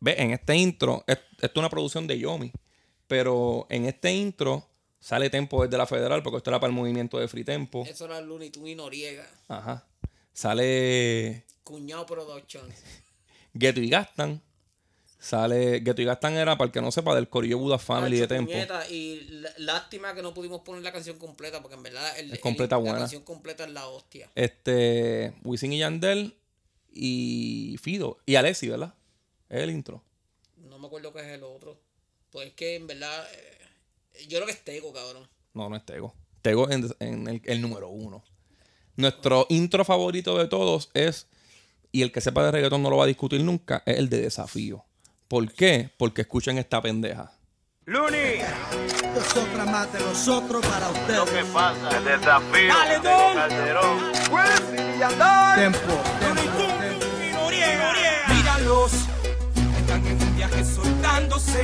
[0.00, 2.52] Ve, en este intro, es- esto es una producción de Yomi,
[3.06, 4.66] pero en este intro
[4.98, 7.84] sale Tempo desde la Federal, porque esto era para el movimiento de Free Tempo.
[7.86, 9.26] Eso era Looney Tunes y Noriega.
[9.48, 9.86] Ajá.
[10.32, 12.74] Sale Cuñado Productions.
[13.54, 14.40] Ghetto y Gastan.
[15.18, 15.82] Sale.
[15.84, 18.50] Geto y Gastán era, para el que no sepa, del Corillo Buda Family de Tempo.
[18.50, 22.28] puñeta, y la- lástima que no pudimos poner la canción completa, porque en verdad el-
[22.28, 22.98] Es el- completa la buena.
[23.00, 24.30] canción completa es la hostia.
[24.34, 25.34] Este.
[25.44, 26.36] Wisin y Yandel.
[26.90, 28.18] Y Fido.
[28.24, 28.94] Y Alessi, ¿verdad?
[29.50, 30.02] Es el intro.
[30.56, 31.78] No me acuerdo qué es el otro.
[32.30, 35.28] Pues es que en verdad, eh, yo creo que es Tego, cabrón.
[35.52, 36.14] No, no es Tego.
[36.40, 38.24] Tego en, en el, el número uno.
[38.96, 41.26] Nuestro intro favorito de todos es,
[41.92, 44.22] y el que sepa de reggaetón no lo va a discutir nunca, es el de
[44.22, 44.84] desafío.
[45.28, 45.90] ¿Por qué?
[45.96, 47.32] Porque escuchen esta pendeja.
[47.86, 51.18] Nosotras más de nosotros para ustedes.
[51.18, 52.68] Lo que pasa, el desafío.
[52.68, 53.34] Dale, Don.
[53.34, 54.12] Calderón.
[55.56, 56.68] Tempo, tempo,
[58.28, 59.19] Míralos, están
[60.64, 61.62] soltándose.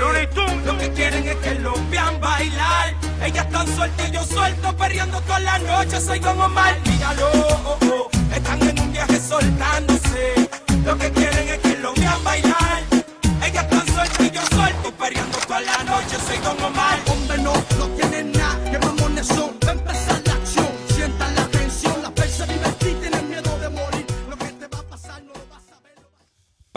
[0.64, 2.94] Lo que quieren es que los vean bailar.
[3.22, 6.00] Ellas están sueltas y yo suelto, perreando toda la noche.
[6.00, 7.30] Soy Don Omar, míralo.
[7.32, 8.10] oh, oh.
[8.34, 10.48] Están en un viaje soltándose.
[10.84, 12.82] Lo que quieren es que los vean bailar.
[13.44, 16.16] Ellas están sueltas y yo suelto, perreando toda la noche.
[16.26, 17.15] Soy Don Omar.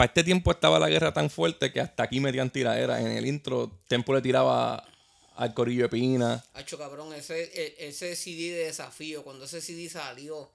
[0.00, 3.00] Para este tiempo estaba la guerra tan fuerte que hasta aquí metían tiraderas.
[3.02, 4.82] En el intro, Tempo le tiraba
[5.36, 6.42] al corillo de Pina.
[6.54, 10.50] Hacho, cabrón, ese, e- ese CD de desafío, cuando ese CD salió,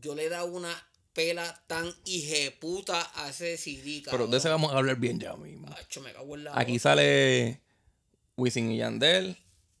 [0.00, 0.72] yo le daba una
[1.14, 4.20] pela tan hijeputa a ese CD, cabrón.
[4.20, 5.66] Pero de ese vamos a hablar bien ya mismo.
[5.76, 7.60] Hacho, me cago en la Aquí sale
[8.36, 9.36] Wisin y Yandel,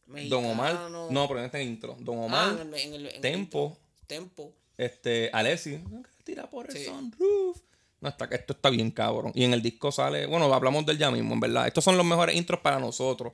[0.06, 0.42] Mexicano.
[0.42, 0.90] Don Omar.
[1.12, 1.96] No, pero en este intro.
[2.00, 3.78] Don Omar, Ah, en el- en el- en el Tempo.
[4.08, 4.52] Tempo.
[4.76, 5.78] este, Alessi.
[6.24, 6.86] Tira por el Sí.
[6.86, 7.58] sunroof.
[8.00, 9.32] No, está, esto está bien cabrón.
[9.34, 11.66] Y en el disco sale, bueno, hablamos del ya mismo, en verdad.
[11.66, 13.32] Estos son los mejores intros para nosotros.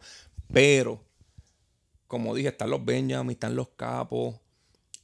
[0.53, 1.03] Pero,
[2.07, 4.37] como dije, están los Benjamin, están los capos.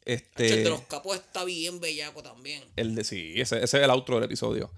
[0.05, 0.49] Este.
[0.49, 2.65] el de los capos está bien bellaco también.
[2.77, 4.71] El de sí, ese, ese es el outro del episodio.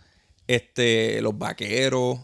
[0.47, 2.19] Este, los vaqueros.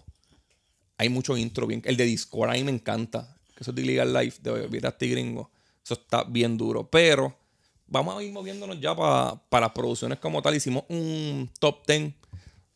[0.98, 1.82] Hay muchos intros bien.
[1.84, 3.36] El de Discord a mí me encanta.
[3.58, 5.50] Eso es de Illegal Life, de Virasti Gringo.
[5.84, 6.90] Eso está bien duro.
[6.90, 7.36] Pero
[7.86, 10.56] vamos a ir moviéndonos ya para las producciones como tal.
[10.56, 12.14] Hicimos un top 10.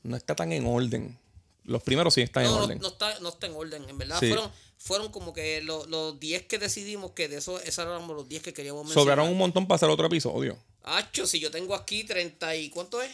[0.02, 1.18] No está tan en orden.
[1.64, 2.78] Los primeros sí están en No, orden.
[2.80, 4.18] no está, no está en orden, en verdad.
[4.18, 4.28] Sí.
[4.28, 8.28] Fueron, fueron como que los, los 10 que decidimos que de eso, esos eran los
[8.28, 9.02] 10 que queríamos mencionar.
[9.02, 10.56] Sobraron un montón para hacer otro episodio.
[10.82, 12.70] Hacho, si yo tengo aquí 30 y...
[12.70, 13.10] ¿Cuánto es?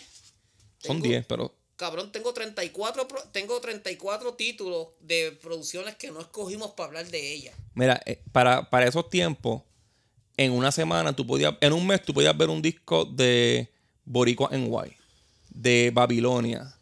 [0.78, 6.20] Son Tengo- 10, pero Cabrón, tengo 34, pro- tengo 34 títulos de producciones que no
[6.20, 7.54] escogimos para hablar de ellas.
[7.74, 9.62] Mira, eh, para, para esos tiempos,
[10.38, 13.70] en una semana tú podías, en un mes tú podías ver un disco de
[14.06, 14.96] Boricua NY,
[15.50, 16.75] de Babilonia,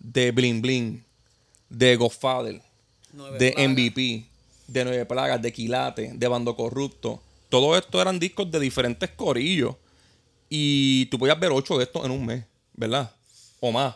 [0.00, 1.04] de Bling Bling,
[1.68, 2.60] de Godfather,
[3.12, 3.70] Nueve de Plagas.
[3.70, 4.26] MVP,
[4.66, 7.22] de Nueve Plagas, de Quilate, de Bando Corrupto.
[7.48, 9.76] Todo esto eran discos de diferentes corillos.
[10.48, 13.12] Y tú podías ver ocho de estos en un mes, ¿verdad?
[13.60, 13.94] O más.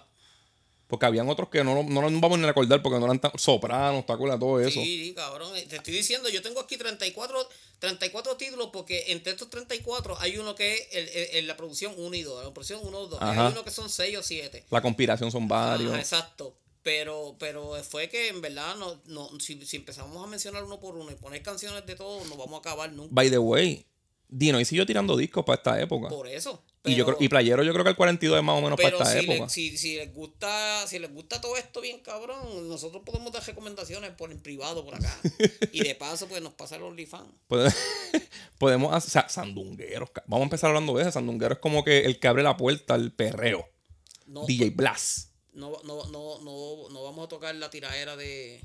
[0.94, 4.06] Porque habían otros que no, no vamos ni a recordar porque no eran tan sopranos,
[4.06, 4.70] taculas, todo eso.
[4.80, 5.52] Sí, sí, cabrón.
[5.68, 7.48] Te estoy diciendo, yo tengo aquí 34,
[7.80, 11.92] 34 títulos porque entre estos 34 hay uno que es el, el- el- la producción
[11.96, 12.44] 1 y 2.
[12.44, 13.20] La producción 1 o 2.
[13.20, 13.46] Ajá.
[13.46, 14.64] Hay uno que son 6 o 7.
[14.70, 15.90] La conspiración son varios.
[15.90, 16.56] Ajá, exacto.
[16.82, 20.94] Pero, pero fue que en verdad no, no, si, si empezamos a mencionar uno por
[20.96, 23.08] uno y poner canciones de todos, no vamos a acabar nunca.
[23.10, 23.86] By the way,
[24.28, 26.08] Dino y siguió tirando discos para esta época.
[26.08, 26.62] Por eso.
[26.84, 28.88] Y yo creo, y Playero yo creo que el 42 es más o menos para
[28.90, 29.48] esta si, le- época.
[29.48, 34.10] si, si les gusta, si les gusta todo esto bien cabrón, nosotros podemos dar recomendaciones
[34.12, 35.18] por en privado por acá.
[35.72, 37.28] y de paso, pues nos pasa el OnlyFans.
[37.48, 37.74] Pode-
[38.58, 40.10] Podemos hacer, o sea, sandungueros.
[40.26, 41.12] Vamos a empezar hablando de eso.
[41.12, 43.66] Sandunguero es como que el que abre la puerta al perreo.
[44.26, 45.30] No, DJ Blas.
[45.52, 48.62] no, no, no, no, no vamos a tocar la tiradera de,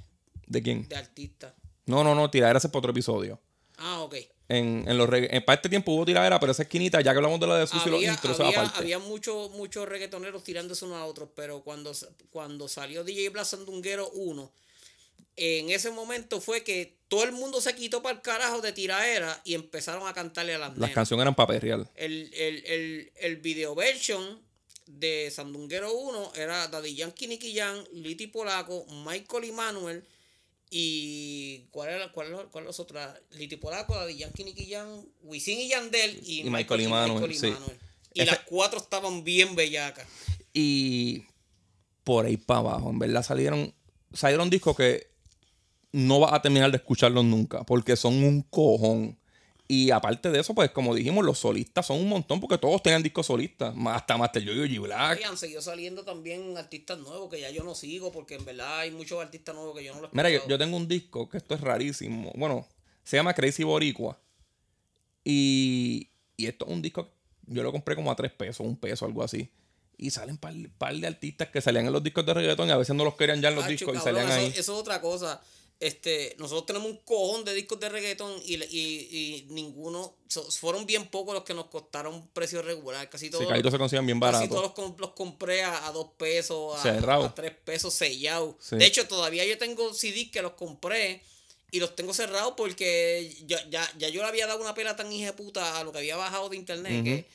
[0.48, 0.88] ¿De quién?
[0.88, 1.54] de artistas.
[1.86, 3.40] No, no, no, tiradera ese para otro episodio.
[3.78, 4.16] Ah, ok.
[4.50, 7.40] En, en los en- para este tiempo hubo tiradera, pero esa esquinita, ya que hablamos
[7.40, 8.80] de la de Sucio y los Había, esa había, aparte.
[8.80, 11.92] había muchos muchos reggaetoneros tirándose unos a otros, pero cuando,
[12.32, 14.52] cuando salió DJ Blas Sandunguero 1,
[15.36, 19.40] en ese momento fue que todo el mundo se quitó para el carajo de tiraera
[19.46, 20.92] y empezaron a cantarle a las Las nenas.
[20.96, 21.88] canciones eran papel real.
[21.96, 24.42] El, el, el, el video version
[24.88, 30.04] de Sandunguero 1 era Daddy Yankee, Nicky Jam, Liti Polaco, Michael y Manuel.
[30.70, 33.02] Y ¿cuál era cuál, cuál los otros?
[33.32, 34.88] Liti Polaco, Daddy Yankee, Nicky Jam,
[35.24, 37.54] Wisin y Yandel y, Y Michael y Manuel, sí.
[38.14, 40.06] Y Ese- las cuatro estaban bien bellacas.
[40.54, 41.24] Y
[42.04, 43.74] por ahí para abajo, en verdad salieron,
[44.14, 45.08] salieron discos que
[45.92, 49.18] no vas a terminar de escucharlos nunca, porque son un cojón.
[49.72, 53.04] Y aparte de eso, pues como dijimos, los solistas son un montón, porque todos tenían
[53.04, 55.20] discos solistas, hasta Master Yo G Black.
[55.22, 58.80] Y han seguido saliendo también artistas nuevos que ya yo no sigo, porque en verdad
[58.80, 61.38] hay muchos artistas nuevos que yo no los Mira, yo, yo tengo un disco que
[61.38, 62.32] esto es rarísimo.
[62.34, 62.68] Bueno,
[63.04, 64.20] se llama Crazy Boricua.
[65.24, 67.12] Y, y esto es un disco,
[67.46, 69.52] yo lo compré como a tres pesos, un peso, algo así.
[70.00, 72.78] Y salen par, par de artistas que salían en los discos de reggaetón y a
[72.78, 74.48] veces no los querían ya en los discos y salían eso, ahí.
[74.48, 75.40] eso es otra cosa.
[75.80, 80.86] Este, nosotros tenemos un cojón de discos de reggaetón y, y, y ninguno, so- fueron
[80.86, 83.10] bien pocos los que nos costaron precio regular.
[83.10, 84.50] Casi todos, Sí, casi todos se consiguen bien casi baratos.
[84.74, 87.24] todos los, los compré a, a dos pesos, a, Cerrado.
[87.24, 88.56] a tres pesos sellados.
[88.60, 88.76] Sí.
[88.76, 91.22] De hecho, todavía yo tengo CDs que los compré
[91.72, 95.10] y los tengo cerrados porque ya, ya, ya yo le había dado una pela tan
[95.38, 97.26] puta a lo que había bajado de internet que,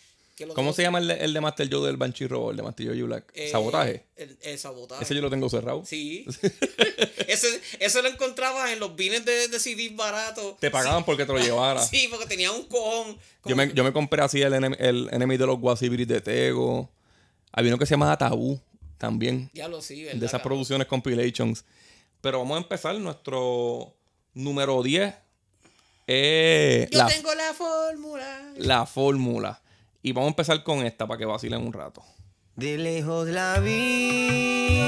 [0.55, 2.87] ¿Cómo se llama el de, el de Master Joe del Banshee Robot, el de Master
[2.89, 3.31] Joe Black?
[3.35, 4.05] eh, ¿Sabotaje?
[4.17, 5.05] El, el sabotaje.
[5.05, 5.85] Ese yo lo tengo cerrado.
[5.87, 6.27] Sí.
[7.29, 10.57] Ese, eso lo encontrabas en los bines de, de CDs baratos.
[10.59, 11.05] Te pagaban Sí.
[11.07, 11.81] porque te lo llevara.
[11.87, 13.17] Sí, porque tenía un cojón.
[13.45, 16.91] Yo me, yo me compré así el, enem- el enemy de los Guasibiris de Tego.
[17.53, 18.61] Había uno que se llamaba Tabú
[18.99, 19.51] también.
[19.55, 20.19] Ya lo sí, ¿verdad?
[20.21, 20.49] de esas cabrón?
[20.59, 21.65] producciones compilations.
[22.21, 22.95] Pero vamos a empezar.
[22.97, 23.95] Nuestro
[24.35, 25.15] número 10
[26.07, 28.53] es Yo la, tengo la fórmula.
[28.57, 29.61] la fórmula.
[30.07, 32.03] Y vamos a empezar con esta para que vacilen un rato.
[32.57, 34.79] De lejos la vi,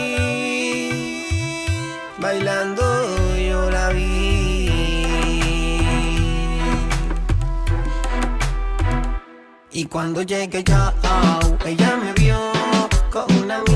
[2.21, 2.83] bailando
[3.39, 4.69] yo la vi.
[9.73, 10.93] Y cuando llegué yo,
[11.65, 12.39] ella me vio
[13.11, 13.76] con una mirada,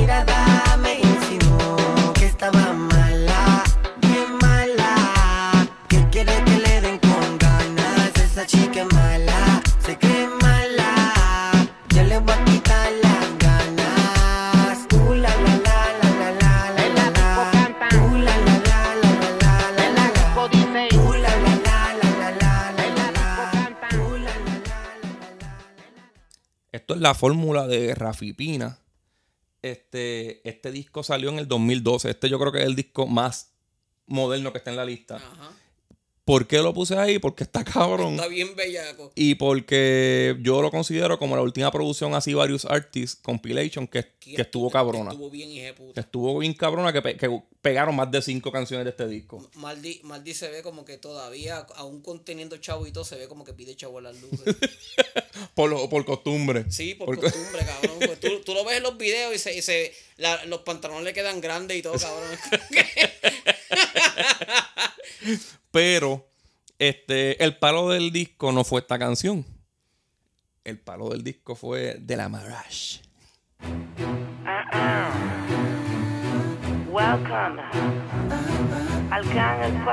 [26.94, 28.78] Es la fórmula de Rafi Pina.
[29.62, 32.10] Este, este disco salió en el 2012.
[32.10, 33.52] Este yo creo que es el disco más
[34.06, 35.16] moderno que está en la lista.
[35.16, 35.52] Ajá.
[36.24, 37.18] ¿Por qué lo puse ahí?
[37.18, 38.14] Porque está cabrón.
[38.14, 39.10] Está bien bellaco.
[39.16, 44.40] Y porque yo lo considero como la última producción así varios artists compilation que, que
[44.42, 45.10] estuvo cabrona.
[45.10, 46.00] Estuvo bien hija de puta.
[46.00, 49.50] Estuvo bien cabrona que, pe- que pegaron más de cinco canciones de este disco.
[49.56, 53.44] Maldi, Maldi se ve como que todavía, aún conteniendo chavo y todo, se ve como
[53.44, 54.54] que pide chavo en las luces.
[55.54, 56.66] Por, lo- por costumbre.
[56.70, 57.96] Sí, por, Por- costumbre, cabrón.
[57.98, 61.02] Pues tú, tú lo ves en los videos y, se, y se- la- los pantalones
[61.04, 62.28] le quedan grandes y todo, cabrón.
[65.70, 66.26] Pero
[66.78, 69.44] este, el palo del disco no fue esta canción.
[70.64, 73.00] El palo del disco fue de la Marash.
[76.90, 77.62] Welcome
[79.10, 79.84] al Gang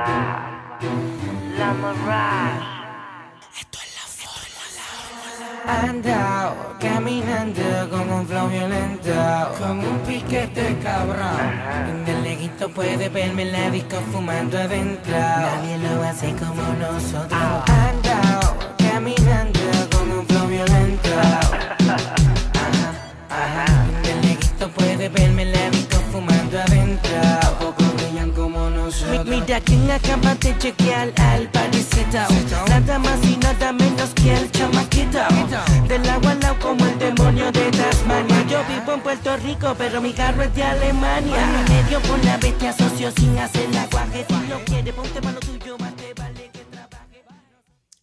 [1.56, 2.77] La Mirage.
[5.66, 9.12] Ando caminando con un flow violento,
[9.58, 12.04] con un piquete cabrón.
[12.06, 15.12] De lejito puede verme en la disco fumando adentro.
[15.12, 17.32] Nadie lo hace como nosotros.
[17.32, 21.10] Ando caminando con un flow violento.
[21.78, 22.92] Ajá,
[23.30, 23.86] ajá.
[24.02, 27.10] De lejito puede verme en la disco fumando adentro.
[27.40, 29.26] Tampoco brillan como nosotros.
[29.26, 32.18] Mira quién acaba de chequear al parisito.
[39.08, 41.64] Puerto Rico, pero mi carro es de Alemania.
[41.66, 44.26] En medio por la bestia socio sin hacer aguaje.
[44.28, 47.24] Si no quiere, ponte mano tuyo, más te vale que trabaje.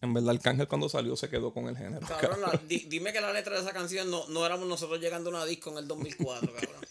[0.00, 2.04] En verdad, Arcángel cuando salió se quedó con el género.
[2.08, 5.30] Cabrón, la- di- dime que la letra de esa canción no, no éramos nosotros llegando
[5.30, 6.84] a una disco en el 2004, cabrón.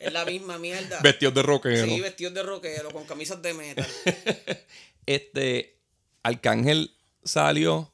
[0.00, 1.00] Es la misma mierda.
[1.02, 1.86] Vestidos de rockero.
[1.86, 3.86] Sí, vestidos de rockero, con camisas de metal.
[5.06, 5.78] Este,
[6.22, 7.90] Arcángel salió.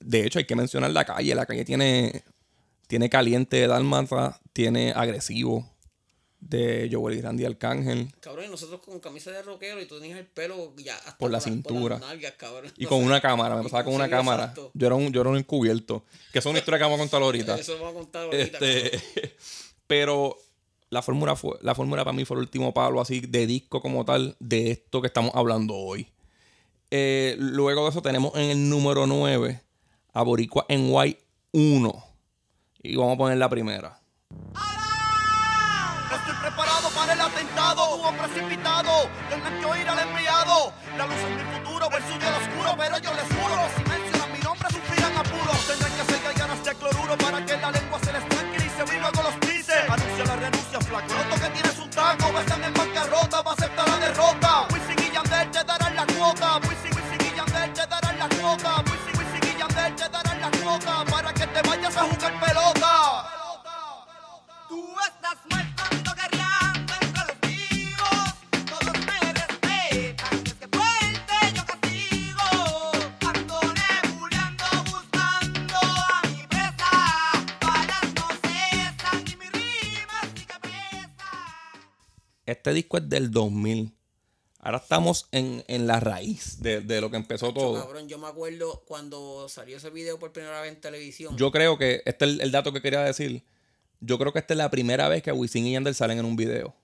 [0.00, 1.34] De hecho, hay que mencionar la calle.
[1.34, 2.24] La calle tiene,
[2.86, 5.64] tiene caliente de Dálmata, tiene agresivo
[6.40, 8.12] de Joel y Randy Arcángel.
[8.18, 11.30] Cabrón, y nosotros con camisa de rockero y tú tenías el pelo ya hasta Por
[11.30, 12.00] la cintura.
[12.00, 12.72] nalgas, cabrón.
[12.76, 14.46] Y con una cámara, me pasaba con una cámara.
[14.46, 14.72] exacto.
[14.74, 16.02] Yo era un, yo era un encubierto.
[16.32, 17.54] Que es una historia que vamos a contar ahorita.
[17.60, 18.58] Eso lo vamos a contar ahorita.
[18.58, 19.00] Este,
[19.86, 20.36] pero
[20.90, 24.04] la fórmula fue, la fórmula para mí fue el último palo así de disco como
[24.04, 26.08] tal de esto que estamos hablando hoy.
[26.90, 29.62] Eh, luego de eso tenemos en el número 9
[30.14, 32.04] a Boricua en White 1.
[32.82, 33.97] Y vamos a poner la primera.
[36.28, 39.08] Estoy preparado para el atentado, hubo precipitado.
[39.28, 40.72] Tendrán que oír al enviado.
[40.96, 43.56] La luz es mi futuro, suyo el oscuro, pero yo les juro.
[43.76, 45.66] Si mencionan mi nombre, sufrirán apuros.
[45.66, 49.22] Tendrán que hacer ganas de cloruro para que la lengua se les tranquilice y luego
[49.22, 49.78] los pise.
[49.88, 51.14] Anuncia la renuncia, flaco.
[51.14, 54.66] Noto que tienes un taco, están en bancarrota, va a aceptar la derrota.
[54.72, 56.56] Wisin y Yandel te darán la cuota.
[56.68, 58.70] Wisin, Wisin y te darán la cuota.
[58.88, 62.77] Wisin, Wisin y te darán la cuota para que te vayas a jugar pelota.
[82.48, 83.92] Este disco es del 2000.
[84.60, 87.78] Ahora estamos en, en la raíz de, de lo que empezó todo.
[87.78, 91.36] Cabrón, yo me acuerdo cuando salió ese video por primera vez en televisión.
[91.36, 93.44] Yo creo que, este es el, el dato que quería decir.
[94.00, 96.36] Yo creo que esta es la primera vez que Wisin y Yandel salen en un
[96.36, 96.74] video.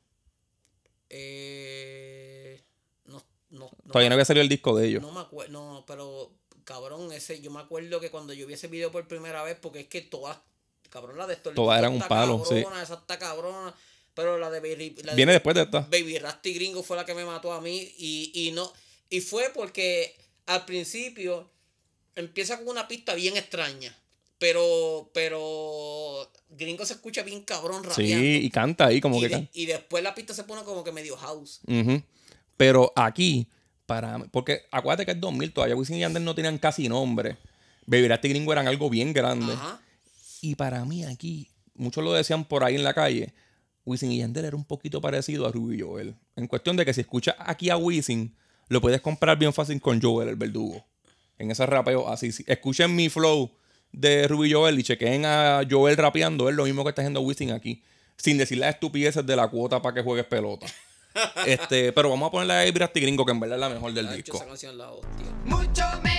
[1.08, 2.62] Eh,
[3.06, 5.00] no, no, no Todavía no había salido el disco de ellos.
[5.02, 6.30] No me acuerdo, no, pero
[6.64, 9.80] cabrón, ese, yo me acuerdo que cuando yo vi ese video por primera vez, porque
[9.80, 10.36] es que todas,
[10.90, 12.62] cabrón, la de esto Todas eran un palo, sí.
[12.62, 13.74] cabrona, Esa está cabrona,
[14.14, 15.80] pero la de Baby, la de después de esta.
[15.80, 18.72] Baby Rasty Gringo fue la que me mató a mí y, y no,
[19.10, 20.14] y fue porque
[20.46, 21.50] al principio
[22.14, 23.96] empieza con una pista bien extraña.
[24.38, 28.24] Pero, pero Gringo se escucha bien cabrón Sí, rapeando.
[28.26, 29.50] y canta ahí como y, que de- canta.
[29.54, 31.60] y después la pista se pone como que medio house.
[32.56, 33.48] Pero aquí,
[33.86, 37.36] para porque acuérdate que es 2000, todavía Wisin y Yandel no tenían casi nombre.
[37.86, 39.52] Baby Rasty Gringo eran algo bien grande.
[39.52, 39.80] Ajá.
[40.40, 43.32] Y para mí aquí, muchos lo decían por ahí en la calle,
[43.84, 46.14] Wisin y Yandel era un poquito parecido a Ruby Joel.
[46.36, 48.34] En cuestión de que si escuchas aquí a Wisin,
[48.68, 50.84] lo puedes comprar bien fácil con Joel, el verdugo.
[51.38, 52.32] En ese rapeo así.
[52.32, 53.50] Si escuchen mi flow
[53.92, 57.52] de Ruby Joel y chequen a Joel rapeando, es lo mismo que está haciendo Wisin
[57.52, 57.82] aquí.
[58.16, 60.66] Sin decir las estupideces de la cuota para que juegues pelota.
[61.46, 64.10] este, pero vamos a ponerle a Rasty Gringo, que en verdad es la mejor del
[64.14, 64.36] disco.
[64.36, 65.26] esa canción la hostia.
[65.44, 66.13] Mucho me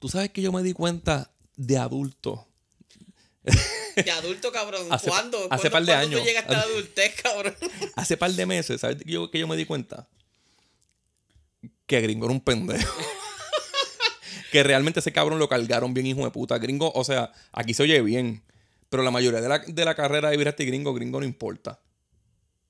[0.00, 2.48] Tú sabes que yo me di cuenta de adulto.
[3.96, 4.86] De adulto, cabrón.
[4.90, 5.38] Hace- ¿Cuándo?
[5.50, 6.20] hace ¿Cuándo- par de cuándo años.
[6.20, 7.54] tú llegaste a la adultez, cabrón?
[7.96, 10.08] Hace par de meses, ¿sabes que yo, que yo me di cuenta?
[11.86, 12.92] Que Gringo era un pendejo.
[14.52, 16.58] que realmente ese cabrón lo cargaron bien, hijo de puta.
[16.58, 18.42] Gringo, o sea, aquí se oye bien.
[18.88, 21.78] Pero la mayoría de la, de la carrera de Virasti Gringo, Gringo no importa.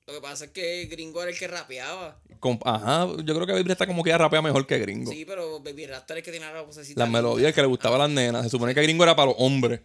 [0.07, 2.19] Lo que pasa es que Gringo era el que rapeaba.
[2.65, 5.11] Ajá, yo creo que Baby está como que ya rapea mejor que Gringo.
[5.11, 6.99] Sí, pero Baby Rasta era el que tenía la vocecita.
[6.99, 8.43] Las melodías que le gustaba a las nenas.
[8.43, 9.79] Se supone que Gringo era para los hombres.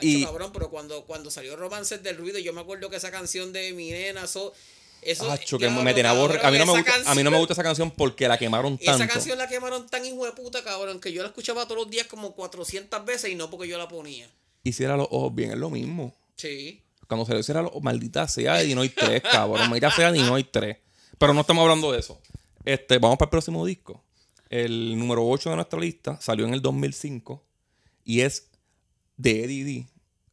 [0.00, 0.22] Y...
[0.22, 3.52] Y, cabrón, pero cuando, cuando salió Romances del Ruido, yo me acuerdo que esa canción
[3.52, 4.52] de mi nena, eso.
[5.02, 7.30] eso Acho, que me tenía aborre- a mí, no me esa gusta, a mí no
[7.30, 9.12] me gusta esa canción porque la quemaron Esa tanto.
[9.12, 12.06] canción la quemaron tan hijo de puta, cabrón, que yo la escuchaba todos los días
[12.06, 14.28] como 400 veces y no porque yo la ponía.
[14.64, 16.14] Hiciera los ojos bien, es lo mismo.
[16.36, 16.80] Sí.
[17.12, 19.68] Cuando se le hiciera los maldita sea de Dinoy 3, cabrón.
[19.68, 20.76] Maldita sea de Dinoy 3.
[21.18, 22.20] Pero no estamos hablando de eso.
[22.64, 24.02] Este, vamos para el próximo disco.
[24.48, 27.42] El número 8 de nuestra lista salió en el 2005
[28.04, 28.48] y es
[29.16, 29.86] de Eddie D.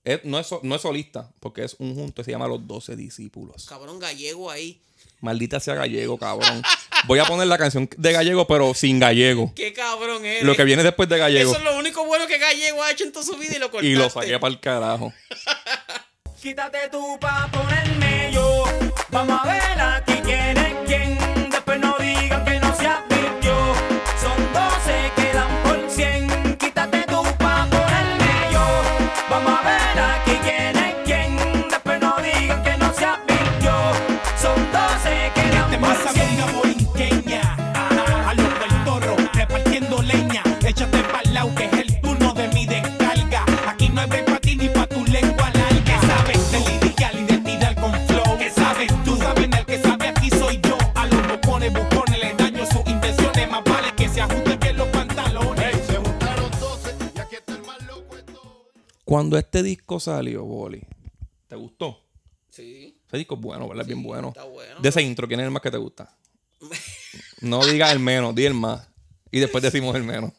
[0.06, 3.66] Es- no, es, no es solista, porque es un junto, se llama Los 12 Discípulos.
[3.68, 4.82] Cabrón gallego ahí.
[5.22, 6.62] Maldita sea gallego, cabrón.
[7.08, 9.52] Voy a poner la canción de gallego, pero sin gallego.
[9.54, 10.44] Qué cabrón eres.
[10.44, 11.52] Lo que viene después de gallego.
[11.52, 13.70] Eso es lo único bueno que Gallego ha hecho en toda su vida y lo
[13.70, 13.88] cortaste.
[13.88, 15.14] Y lo saqué para el carajo.
[16.42, 18.64] Quítate tú pa' ponerme yo.
[19.10, 20.69] Vamos a ver aquí quién es
[59.10, 60.82] Cuando este disco salió, Boli,
[61.48, 62.00] ¿te gustó?
[62.52, 62.96] Sí.
[63.08, 63.82] Ese disco es bueno, ¿verdad?
[63.82, 64.28] Es bien bueno.
[64.30, 64.80] está bueno.
[64.80, 66.16] De ese intro, ¿quién es el más que te gusta?
[67.42, 68.88] no digas el menos, di el más.
[69.32, 70.32] Y después decimos el menos.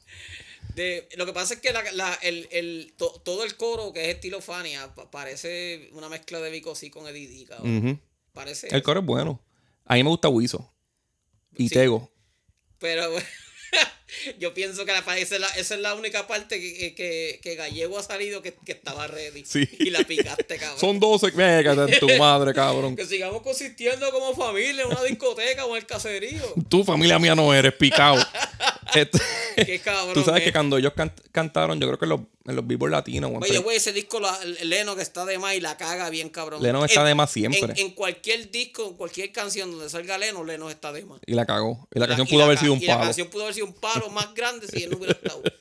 [0.77, 4.09] De, lo que pasa es que la, la- el, el, to- todo el coro que
[4.09, 7.77] es estilo Fania pa- parece una mezcla de Vico C con Eddie cabrón.
[7.77, 7.99] Ujú.
[8.33, 8.85] Parece El eso.
[8.85, 9.41] coro es bueno.
[9.85, 10.73] A mí me gusta Wiso.
[11.57, 11.75] Y Sí.
[11.75, 12.09] Tego.
[12.79, 13.11] Pero
[14.39, 17.55] yo pienso que la, esa, es la, esa es la única parte que, que, que
[17.55, 19.45] Gallego ha salido que, que estaba ready.
[19.45, 19.69] Sí.
[19.79, 20.79] Y la picaste, cabrón.
[20.79, 21.33] Son 12.
[21.33, 22.97] Mégate en tu madre, cabrón.
[22.97, 26.55] Que sigamos consistiendo como familia en una discoteca o en el caserío.
[26.69, 28.23] Tu familia mía no eres, picado.
[28.95, 29.19] este,
[29.57, 30.15] Qué cabrón.
[30.15, 30.45] Tú sabes eh.
[30.47, 33.31] que cuando ellos can- cantaron, yo creo que en los, en los Billboard latinos.
[33.41, 36.63] Oye, güey, ese disco, la, Leno que está de más y la caga bien cabrón.
[36.63, 37.61] Lennon está En- de más siempre.
[37.61, 41.21] En, en cualquier disco, en cualquier canción donde salga Leno, Leno está de más.
[41.27, 41.87] y la cagó.
[41.95, 43.05] Y la canción y pudo haber sido un y la palo.
[43.07, 45.42] canción pudo haber sido un palo más grande si él no hubiera estado.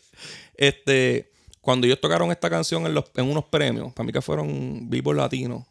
[0.55, 1.31] Este,
[1.61, 5.17] cuando ellos tocaron esta canción en, los, en unos premios, para mí que fueron Billboard
[5.17, 5.65] Latino,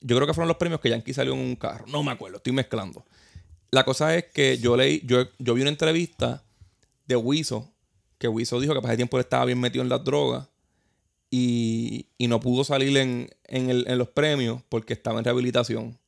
[0.00, 1.84] yo creo que fueron los premios que Yankee salió en un carro.
[1.88, 3.04] No me acuerdo, estoy mezclando.
[3.70, 6.44] La cosa es que yo leí, yo, yo vi una entrevista
[7.06, 7.70] de Wiso,
[8.18, 10.48] que Wiso dijo que para ese tiempo él estaba bien metido en las drogas
[11.30, 15.98] y, y no pudo salir en, en, el- en los premios porque estaba en rehabilitación.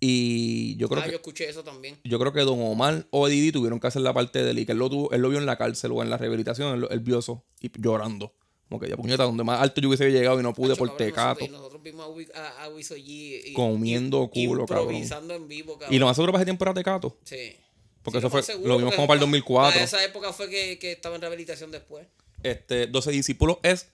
[0.00, 1.98] Y yo creo ah, que yo escuché eso también.
[2.04, 4.66] yo creo que Don Omar o Didi tuvieron que hacer la parte de él y
[4.66, 6.88] que él lo, tuvo, él lo vio en la cárcel o en la rehabilitación, él,
[6.90, 8.34] él vio eso y llorando.
[8.68, 11.06] Como que ya puñeta, donde más alto yo hubiese llegado y no pude por cabrón,
[11.06, 11.40] tecato.
[11.40, 13.02] Nosotros, y nosotros vimos a, a, a Wiso G
[13.46, 14.86] y- Comiendo y- culo, cabrón.
[14.86, 15.94] improvisando en vivo, cabrón.
[15.94, 17.16] Y lo más seguro para ese tiempo era tecato.
[17.24, 17.56] Sí.
[18.02, 19.72] Porque Sí, eso fue, seguro, lo vimos como para el pa- 2004.
[19.72, 22.06] Para esa época fue que, que estaba en rehabilitación después.
[22.42, 23.88] Este, 12 discípulos es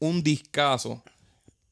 [0.00, 1.02] un discazo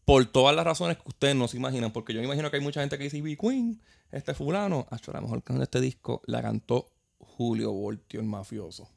[0.05, 1.92] por todas las razones que ustedes no se imaginan.
[1.92, 3.80] Porque yo me imagino que hay mucha gente que dice, "B Queen,
[4.12, 4.86] este fulano.
[4.90, 6.86] Acho, la mejor canción de este disco la cantó
[7.18, 8.88] Julio Voltio, el mafioso.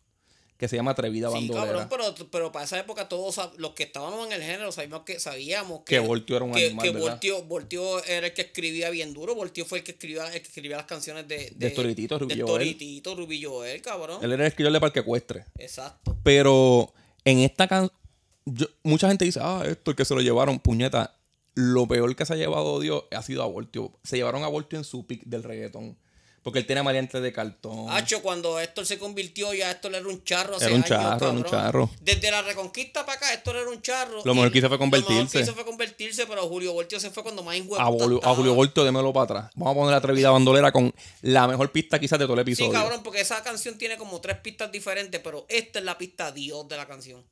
[0.58, 1.88] Que se llama Atrevida Sí, Bandolera.
[1.88, 5.20] cabrón, pero, pero para esa época todos los que estábamos en el género sabíamos que
[5.20, 6.98] sabíamos Que Voltio era un que, animal, que.
[6.98, 10.48] Voltio, Voltio era el que escribía bien duro, Voltio fue el que escribía, el que
[10.48, 12.44] escribía las canciones de, De Toritito, Ruby de.
[12.44, 14.18] Toritito, Ruby Joel, cabrón.
[14.24, 15.46] Él era el escritor de Parque Ecuestre.
[15.60, 16.18] Exacto.
[16.24, 16.92] Pero
[17.24, 17.96] en esta canción,
[18.84, 21.14] mucha gente dice, ah, esto es que se lo llevaron, puñeta.
[21.56, 23.92] Lo peor que se ha llevado Dios ha sido a Voltio.
[24.04, 25.98] Se llevaron a Voltio en su pick del reggaetón.
[26.44, 27.88] Porque él tenía variantes de cartón.
[27.90, 30.56] Hacho, cuando Héctor se convirtió, ya Héctor era un charro.
[30.56, 31.52] hace Era un años, charro, era un cabrón.
[31.52, 31.90] charro.
[32.00, 34.22] Desde la reconquista para acá, Héctor era un charro.
[34.24, 35.38] Lo mejor que hizo fue Lo mejor convertirse.
[35.40, 38.34] que hizo fue convertirse, pero Julio Voltio se fue cuando más a, Vol- a.
[38.36, 39.52] Julio Voltio, démelo para atrás.
[39.56, 42.70] Vamos a poner la atrevida bandolera con la mejor pista quizás de todo el episodio.
[42.72, 46.32] Sí, cabrón, porque esa canción tiene como tres pistas diferentes, pero esta es la pista
[46.32, 47.26] Dios de la canción.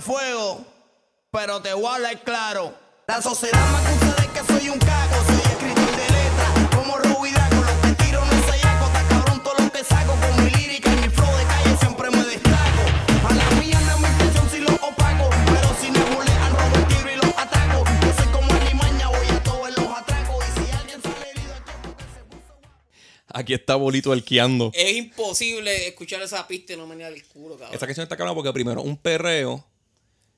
[0.00, 0.64] Fuego,
[1.32, 2.72] pero te voy a hablar claro.
[3.06, 5.16] La sociedad me acusa de que soy un cago,
[23.38, 24.72] Aquí está Bolito elqueando.
[24.74, 27.76] Es imposible escuchar esa pista y no me el culo, cabrón.
[27.76, 29.64] Esa canción está cabrona porque primero un perreo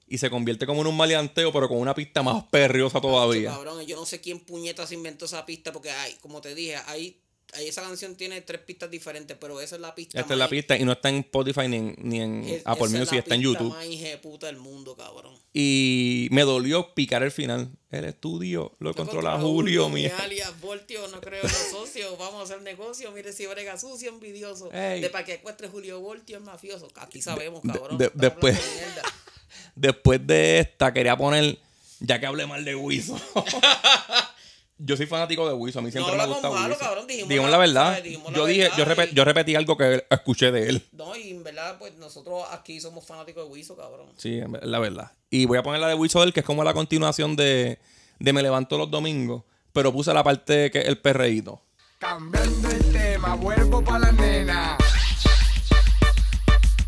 [0.07, 3.53] y se convierte como en un maleanteo, pero con una pista más perreosa todavía.
[3.53, 7.17] Cabrón, yo no sé quién puñetas inventó esa pista porque hay, como te dije, hay
[7.59, 10.21] esa canción tiene tres pistas diferentes, pero esa es la pista.
[10.21, 12.63] Esta es la más- pista y no está en Spotify ni en, ni en es-
[12.65, 13.69] Apple es Music, la está en YouTube.
[13.71, 15.35] más hijeputa del mundo, cabrón.
[15.53, 17.71] Y me dolió picar el final.
[17.91, 22.45] El estudio lo controla Contra Julio, mi alias Voltio, no creo los socios, vamos a
[22.45, 24.71] hacer negocio, mire si brega sucio, envidioso.
[24.73, 25.01] Ey.
[25.01, 26.87] De para que encuentre Julio Voltio es mafioso.
[26.95, 27.99] Aquí sabemos, De- cabrón.
[27.99, 29.03] de- estamos después, de
[29.75, 31.59] después de esta, quería poner,
[31.99, 33.21] ya que hablé mal de Wiso.
[34.83, 36.79] yo soy fanático de Wiso, a mí siempre me gusta malo, Wiso.
[36.81, 37.85] cabrón, dijimos la- la verdad.
[37.89, 38.05] ¿sabes?
[38.05, 38.71] Dijimos la yo dije,
[39.13, 40.89] yo, repetí algo que escuché de él.
[40.93, 44.07] No, y en verdad, pues nosotros aquí somos fanáticos de Wiso, cabrón.
[44.17, 45.13] Sí, la verdad.
[45.31, 47.79] Y voy a poner la de Wiso del que es como la continuación de,
[48.19, 49.43] de Me levanto los domingos.
[49.73, 51.63] Pero puse la parte que es el perreíto.
[51.99, 54.77] Cambiando el tema, vuelvo pa' la nena.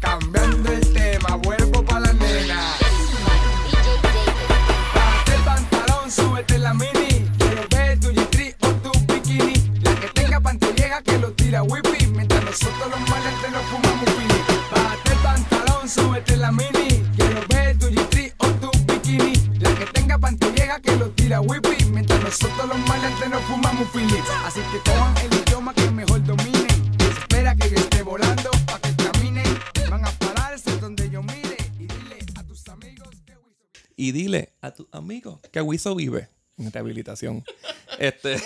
[0.01, 2.75] Cambiando el tema, vuelvo pa' la nena.
[5.33, 7.02] El pantalón, súbete la mini.
[11.53, 12.07] Tira whippy.
[12.07, 14.41] Mientras nosotros los maleantes nos fumamos pini.
[14.71, 16.89] Bájate el pantalón, súbete la mini.
[17.15, 19.59] Quiero ver tu G3 o tu bikini.
[19.61, 21.85] La que tenga pantilleja que lo tira whippy.
[21.91, 24.15] Mientras nosotros los maleantes nos fumamos pini.
[24.47, 26.67] Así que cojan el idioma que mejor dominen.
[26.99, 29.59] Espera que yo esté volando pa' que caminen.
[29.91, 31.57] Van a pararse donde yo mire.
[31.79, 33.35] Y dile a tus amigos que
[33.97, 37.45] Y dile a tu amigo que Wiso vive en rehabilitación.
[37.99, 38.41] este.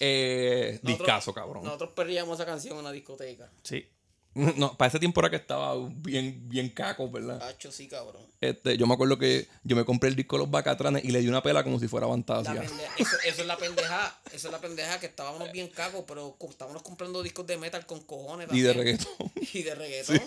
[0.00, 1.64] Eh, Nosotros- discazo, cabrón.
[1.64, 3.50] Nosotros perríamos esa canción en una discoteca.
[3.62, 3.86] Sí.
[4.36, 7.42] No, para ese tiempo era que estaba bien, bien caco, ¿verdad?
[7.48, 8.20] Hacho, sí, cabrón.
[8.42, 11.20] Este, yo me acuerdo que yo me compré el disco de los Bacatranes y le
[11.20, 12.52] di una pela como si fuera fantasía.
[12.60, 16.36] pendeja- eso, eso es la pendeja, eso es la pendeja que estábamos bien cagos, pero
[16.50, 18.48] estábamos comprando discos de metal con cojones.
[18.52, 19.08] Y de reggaetón.
[19.54, 20.20] Y de reggaetón.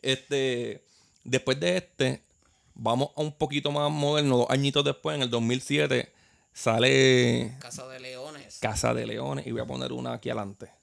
[0.00, 0.84] Este,
[1.22, 2.22] después de este,
[2.74, 6.12] vamos a un poquito más moderno, dos añitos después, en el 2007,
[6.54, 8.41] Sale Casa de Leones.
[8.62, 10.81] Casa de Leones y voy a poner una aquí adelante.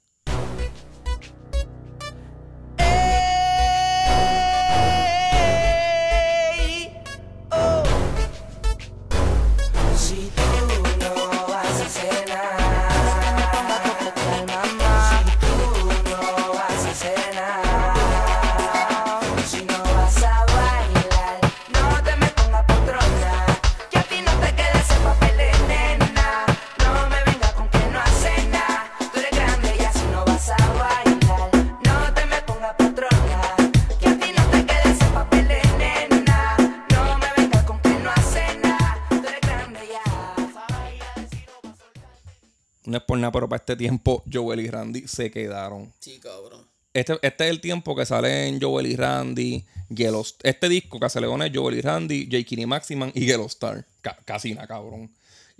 [43.10, 45.92] Por nada, pero para este tiempo Joel y Randy se quedaron.
[45.98, 46.64] Sí, cabrón.
[46.94, 51.20] Este, este es el tiempo que salen Joel y Randy, Yellow, este disco que se
[51.20, 52.60] le pone Joel y Randy, J.
[52.60, 53.84] y Maximan y Yellow Star.
[54.00, 55.10] Ca- casi nada, cabrón.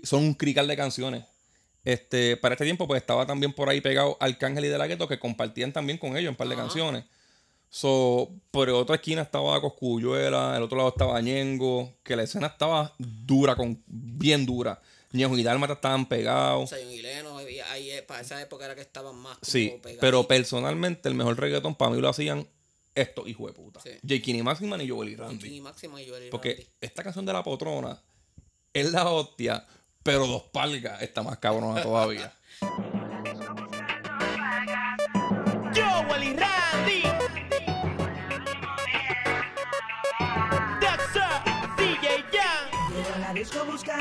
[0.03, 1.23] Son un crical de canciones.
[1.83, 5.07] Este, para este tiempo, pues estaba también por ahí pegado Arcángel y De La Ghetto,
[5.07, 7.03] que compartían también con ellos un par de canciones.
[7.69, 12.93] So, por otra esquina estaba Coscuyuela, el otro lado estaba Ñengo, que la escena estaba
[12.97, 14.81] dura, con, bien dura.
[15.13, 16.73] Ñengo y Dálmata estaban pegados.
[16.91, 17.30] Y Leno,
[17.63, 20.01] ahí, eh, para esa época era que estaban más como Sí, pegaditos.
[20.01, 22.47] pero personalmente el mejor reggaetón para mí lo hacían
[22.95, 23.79] estos hijos de puta.
[23.81, 23.91] Sí.
[24.01, 24.31] J.
[24.31, 25.47] y Maximan y Joel y Randy.
[25.57, 26.67] Y Joel y Porque Randy.
[26.81, 28.01] esta canción de la potrona
[28.73, 29.65] es la hostia,
[30.03, 32.33] pero dos palgas está más cabrona todavía.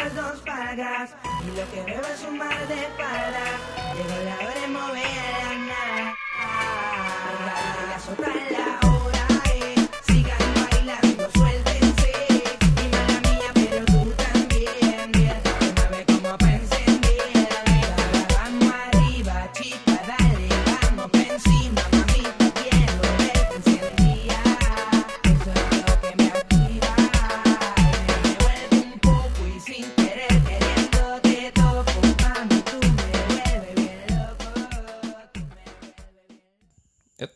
[0.00, 1.10] buscas dos pagas
[1.42, 3.44] y lo que veo es un mar de para.
[3.94, 5.04] Llegó la hora de mover
[5.44, 6.16] la nada.
[7.88, 8.99] La sopla la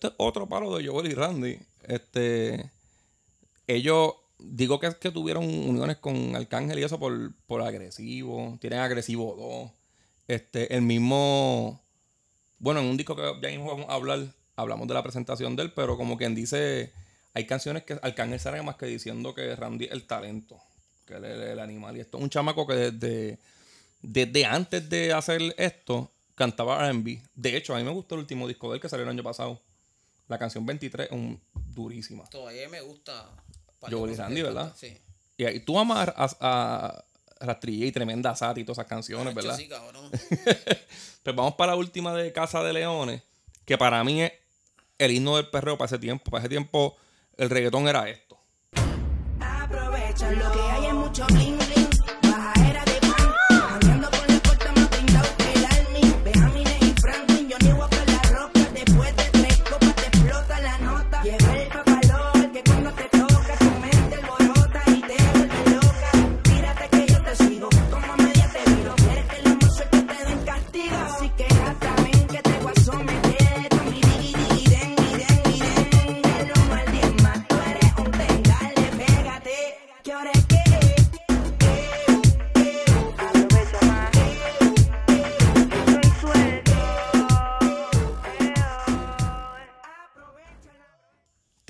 [0.05, 1.59] Este es otro palo de Joel y Randy.
[1.85, 2.71] Este,
[3.67, 8.59] ellos, digo que, que tuvieron uniones con Arcángel y eso por, por agresivo.
[8.61, 9.71] Tienen agresivo 2.
[10.29, 11.83] Este, el mismo.
[12.59, 14.27] Bueno, en un disco que ya mismo vamos a hablar,
[14.57, 16.93] hablamos de la presentación de él, pero como quien dice,
[17.33, 20.61] hay canciones que Arcángel sale más que diciendo que Randy es el talento,
[21.07, 21.97] que él es el animal.
[21.97, 23.39] Y esto es un chamaco que desde,
[24.03, 27.21] desde antes de hacer esto cantaba RB.
[27.35, 29.23] De hecho, a mí me gustó el último disco de él que salió el año
[29.23, 29.63] pasado.
[30.29, 32.25] La canción 23 es un, durísima.
[32.31, 33.31] Todavía me gusta.
[33.81, 34.73] Joel y Randy, ¿verdad?
[34.75, 34.97] Sí.
[35.37, 37.05] Y, ahí tú amas a, a, a
[37.41, 39.57] Rastrilla y Tremenda Sati y todas esas canciones, ¿verdad?
[39.57, 40.11] sí, cabrón.
[41.23, 43.23] pues vamos para la última de Casa de Leones,
[43.65, 44.33] que para mí es
[44.99, 46.31] el himno del perreo para ese tiempo.
[46.31, 46.97] Para ese tiempo
[47.37, 48.39] el reggaetón era esto.
[49.41, 51.27] Aprovecha lo que hay es mucho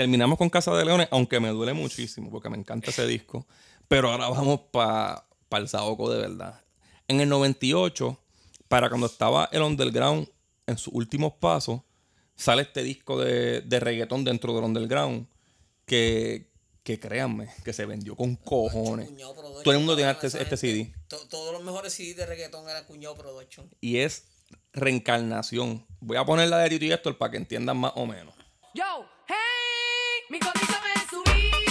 [0.05, 3.47] Terminamos con Casa de Leones, aunque me duele muchísimo porque me encanta ese disco.
[3.89, 6.61] Pero ahora vamos para el Saoco de verdad.
[7.09, 8.19] En el 98,
[8.69, 10.29] para cuando estaba el underground
[10.67, 11.81] en sus últimos pasos,
[12.37, 15.27] sale este disco de, de reggaetón dentro del underground
[15.87, 16.51] que,
[16.83, 19.09] que créanme, que se vendió con cojones.
[19.09, 20.95] Cuñado Todo el mundo tiene este, este CD.
[21.09, 23.71] to- Todos los mejores CD de reggaetón eran Cuñado Production.
[23.81, 24.25] Y es
[24.75, 25.87] reencarnación.
[26.01, 28.35] Voy a poner la de Tito y Héctor para que entiendan más o menos.
[28.75, 28.85] Yo,
[29.29, 29.35] hey,
[30.29, 31.64] mi condición es subir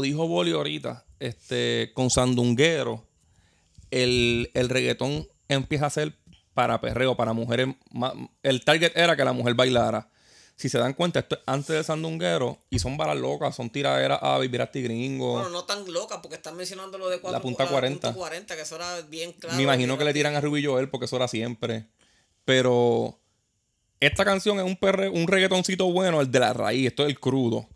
[0.00, 3.04] como dijo Boli ahorita, este, con Sandunguero,
[3.90, 6.14] el, el reggaetón empieza a ser
[6.54, 7.68] para perreo, para mujeres.
[8.42, 10.08] El target era que la mujer bailara.
[10.56, 14.20] Si se dan cuenta, esto es antes de Sandunguero y son balas locas, son tiraderas
[14.22, 15.32] a vivir a gringo.
[15.32, 18.08] Bueno, no tan loca porque están mencionando lo de cuatro, La punta 40.
[18.08, 19.56] punta 40, que eso era bien claro.
[19.56, 21.86] Me imagino que le tiran a Ruby Joel porque eso era siempre.
[22.46, 23.18] Pero
[24.00, 27.20] esta canción es un, perre, un reggaetoncito bueno, el de la raíz, esto es el
[27.20, 27.68] crudo.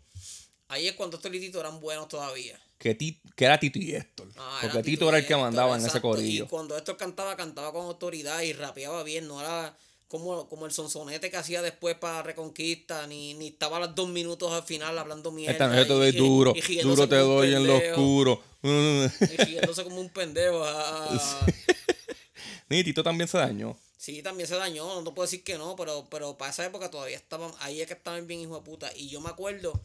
[0.67, 2.59] Ahí es cuando estos lititos eran buenos todavía.
[2.77, 4.27] Que, Ti- que era Tito y Héctor.
[4.37, 6.45] Ah, porque Tito era el que Héctor, mandaba en ese corillo.
[6.45, 10.71] Y cuando esto cantaba, cantaba con autoridad y rapeaba bien, no era como, como el
[10.71, 14.97] sonsonete que hacía después para Reconquista, ni, ni estaba a los dos minutos al final
[14.97, 15.53] hablando mierda.
[15.53, 18.43] Esta noche te doy duro, y duro te doy en lo oscuro.
[18.63, 20.63] Y riéndose como un pendejo.
[20.65, 21.45] ah.
[22.69, 23.77] Ni Tito también se dañó.
[23.97, 27.15] Sí, también se dañó, no puedo decir que no, pero, pero para esa época todavía
[27.17, 28.91] estaban, ahí es que estaban bien hijo de puta.
[28.95, 29.81] Y yo me acuerdo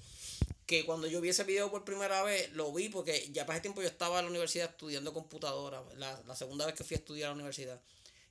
[0.71, 3.63] que cuando yo vi ese video por primera vez, lo vi porque ya para ese
[3.63, 6.99] tiempo yo estaba en la universidad estudiando computadora, la, la segunda vez que fui a
[6.99, 7.81] estudiar a la universidad.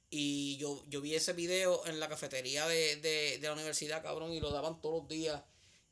[0.10, 4.32] Y yo, yo vi ese video en la cafetería de, de, de la universidad, cabrón,
[4.32, 5.42] y lo daban todos los días.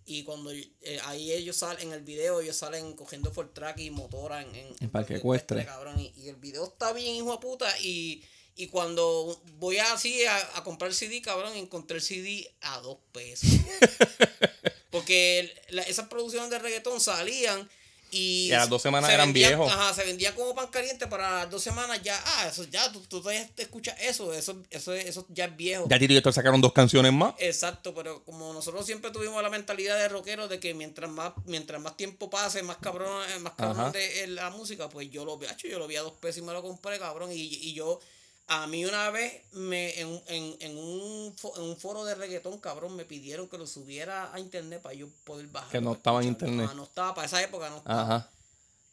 [0.06, 0.72] Y cuando eh,
[1.04, 4.68] ahí ellos salen, en el video, ellos salen cogiendo for track y motora en, en,
[4.80, 5.66] En Parque Ecuestre, Ecuestre.
[5.66, 6.00] cabrón.
[6.00, 7.78] Y, y el video está bien, hijo de puta.
[7.82, 8.24] Y,
[8.56, 13.00] y cuando voy así a, a comprar el CD, cabrón, encontré el CD a dos
[13.12, 13.50] pesos.
[14.98, 17.70] Porque la- esas producciones de reggaetón salían
[18.10, 18.48] y.
[18.48, 19.70] Y a las dos semanas se eran viejos.
[19.72, 22.18] Ajá, se vendían como pan caliente para las dos semanas ya.
[22.26, 24.32] Ah, eso ya, tú, tú todavía te escuchas eso.
[24.34, 25.86] Eso, eso, eso ya es viejo.
[25.89, 27.34] Ya Tito y Héctor sacaron dos canciones más.
[27.39, 31.82] Exacto, pero como nosotros siempre tuvimos la mentalidad de rockero de que mientras más mientras
[31.82, 35.38] más tiempo pase, más cabrón, eh, más cabrón de eh, la música, pues yo lo
[35.38, 38.00] vi, yo lo vi a dos pesos y me lo compré, cabrón, y, y yo
[38.48, 42.95] a mí una vez me en, en, en, un, en un foro de reggaetón, cabrón,
[42.95, 45.70] me pidieron que lo subiera a internet para yo poder bajar.
[45.70, 46.70] Que no estaba en internet.
[46.72, 48.02] Ah, no estaba, para esa época no estaba.
[48.02, 48.30] Ajá.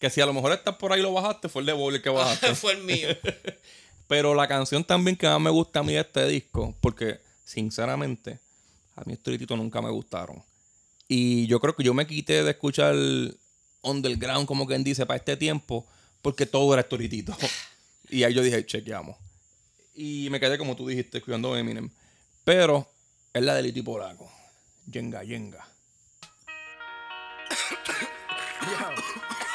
[0.00, 1.96] Que si a lo mejor estás por ahí y lo bajaste, fue el de Boli
[1.96, 2.54] el que bajaste.
[2.56, 3.08] Fue el mío.
[4.08, 8.40] Pero la canción también que más me gusta a mí de este disco, porque sinceramente,
[8.96, 10.42] a mí estos nunca me gustaron.
[11.06, 12.96] Y yo creo que yo me quité de escuchar
[13.82, 15.86] Underground, como quien dice, para este tiempo,
[16.22, 17.36] porque todo era Storitito.
[18.10, 19.23] y ahí yo dije, chequeamos.
[19.94, 21.90] Y me quedé como tú dijiste, escuchando Eminem.
[22.44, 22.86] Pero
[23.32, 24.30] es la de Liti Polaco.
[24.86, 25.66] Yenga, yenga.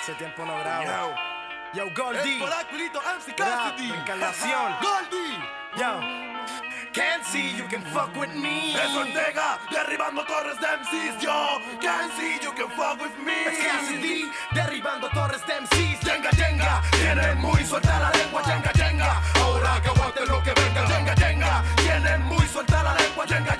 [0.02, 1.14] Ese tiempo no grabo.
[1.74, 2.34] Yo, Goldie.
[2.34, 3.92] El polaculito MC Rap, Cassidy.
[3.92, 4.76] Encarnación.
[4.82, 5.38] Goldie.
[5.78, 6.39] Yo.
[6.94, 8.74] Can't see you can fuck with me.
[8.74, 11.22] Es Ortega, derribando torres de MCs.
[11.22, 13.46] Yo, can't see you can fuck with me.
[13.46, 16.00] Es Cassidy, derribando torres de MCs.
[16.02, 18.44] Jenga, jenga, tienen muy suelta la lengua.
[18.44, 20.88] Jenga, jenga, ahora que aguanten lo que venga.
[20.88, 23.26] Jenga, jenga, tienen muy suelta la lengua.
[23.28, 23.56] Jenga,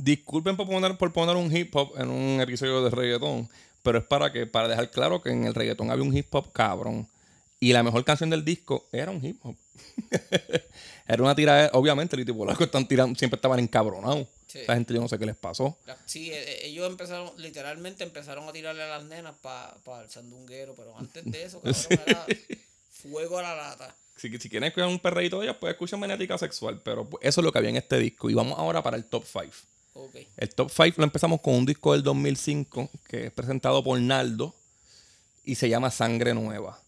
[0.00, 3.48] Disculpen por poner, por poner un hip hop en un episodio de reggaetón,
[3.82, 6.52] pero es para que para dejar claro que en el reggaetón había un hip hop
[6.52, 7.08] cabrón.
[7.58, 9.56] Y la mejor canción del disco era un hip hop.
[11.08, 14.28] era una tirada, obviamente, Liti Polaco están tirando, siempre estaban encabronados.
[14.46, 14.60] Sí.
[14.60, 15.76] Esa gente yo no sé qué les pasó.
[16.06, 20.76] Sí, eh, eh, ellos empezaron, literalmente empezaron a tirarle a las nenas para el sandunguero,
[20.76, 22.24] pero antes de eso, cabrón, era
[22.92, 23.96] fuego a la lata.
[24.14, 26.80] Si, si quieren escuchar un perreíto de ellas, pues escuchen Magnética Sexual.
[26.84, 28.30] Pero eso es lo que había en este disco.
[28.30, 29.46] Y vamos ahora para el top 5.
[30.36, 34.54] El top 5 lo empezamos con un disco del 2005 que es presentado por Naldo
[35.44, 36.80] y se llama Sangre Nueva.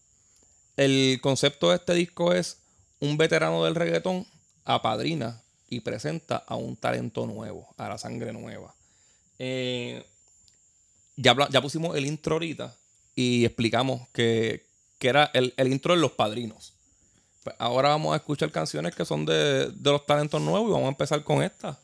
[0.77, 2.57] El concepto de este disco es
[2.99, 4.25] un veterano del reggaetón
[4.63, 8.73] apadrina y presenta a un talento nuevo, a la sangre nueva.
[9.39, 10.05] Eh,
[11.15, 12.75] ya, pusimos el intro ahorita
[13.15, 14.65] y explicamos que,
[14.99, 16.73] era el, el intro de los padrinos.
[17.43, 20.85] Pues ahora vamos a escuchar canciones que son de, de los talentos nuevos y vamos
[20.85, 21.79] a empezar con esta.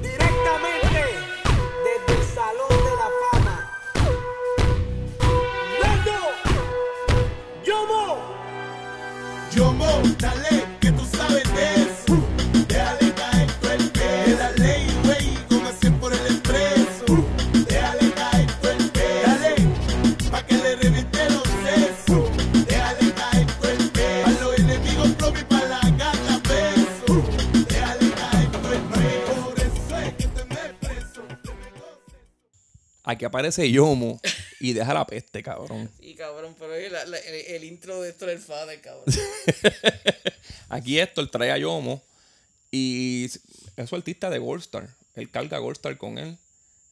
[0.00, 1.02] Directamente
[1.84, 3.56] desde el Salón de la Fama.
[6.04, 6.20] ¡Yomo!
[7.64, 8.02] ¡Yomo!
[9.54, 10.61] Yomo, dale,
[33.12, 34.20] Aquí aparece Yomo
[34.60, 35.90] Y deja la peste, cabrón.
[36.00, 39.04] Y cabrón, pero oye, la- la- el, el intro de esto del Father, cabrón.
[40.68, 42.02] Aquí Héctor trae a Yomo
[42.70, 43.26] y
[43.76, 44.88] es su artista de Gold Star.
[45.14, 46.38] Él carga Gold Star con él.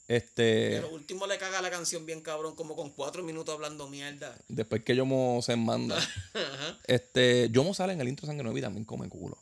[0.09, 4.37] Este, Pero último le caga la canción bien cabrón, como con cuatro minutos hablando mierda.
[4.49, 5.97] después que Yomo se manda.
[6.87, 9.39] Este, Yomo sale en el intro Sangre Nueva y también come culo.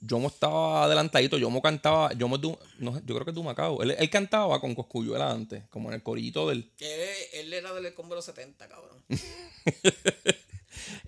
[0.00, 3.82] Yomo estaba adelantadito, Yomo cantaba, Yomo de, no yo creo que es de Macao.
[3.82, 6.70] Él, él cantaba con Coscuyuela antes, como en el corillito del.
[6.78, 8.96] Él, él era del combo de los 70, cabrón.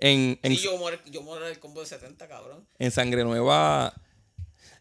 [0.01, 2.67] En, en, Sí, yo moro, yo moro del combo de 70, cabrón.
[2.79, 3.95] en Sangre Nueva,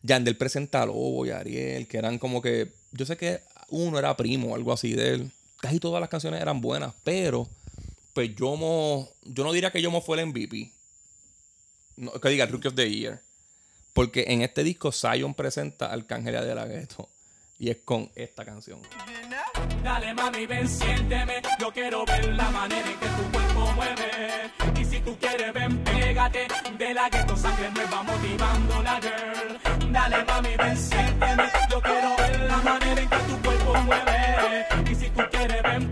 [0.02, 2.72] Yandel presenta a Lobo y a Ariel, que eran como que.
[2.92, 3.40] Yo sé que
[3.70, 5.32] uno era primo o algo así de él.
[5.62, 7.48] Casi todas las canciones eran buenas, pero.
[8.14, 9.10] Pues Yomo.
[9.24, 10.72] Yo no diría que Yomo fue el MVP.
[11.98, 13.22] No, que diga el Rookie of the Year.
[14.00, 17.10] Porque en este disco Zion presenta al Arcángel de la Ghetto.
[17.58, 18.80] Y es con esta canción.
[19.84, 21.42] Dale mami, ven, siénteme.
[21.60, 24.80] Yo quiero ver la manera en que tu cuerpo mueve.
[24.80, 26.48] Y si tú quieres, ven, pégate.
[26.78, 29.92] De la que tu sangre me va motivando la girl.
[29.92, 31.44] Dale mami, ven, siénteme.
[31.70, 34.66] Yo quiero ver la manera en que tu cuerpo mueve.
[34.90, 35.89] Y si tú quieres, ven,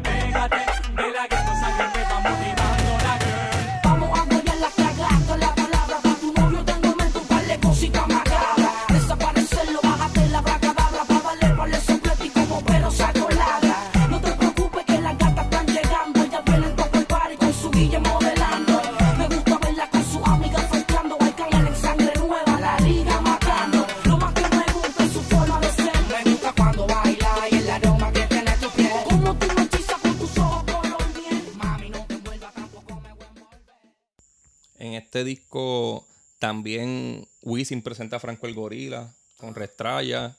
[35.07, 36.05] este disco
[36.39, 40.35] también Wisin presenta a Franco el Gorila con Restraya.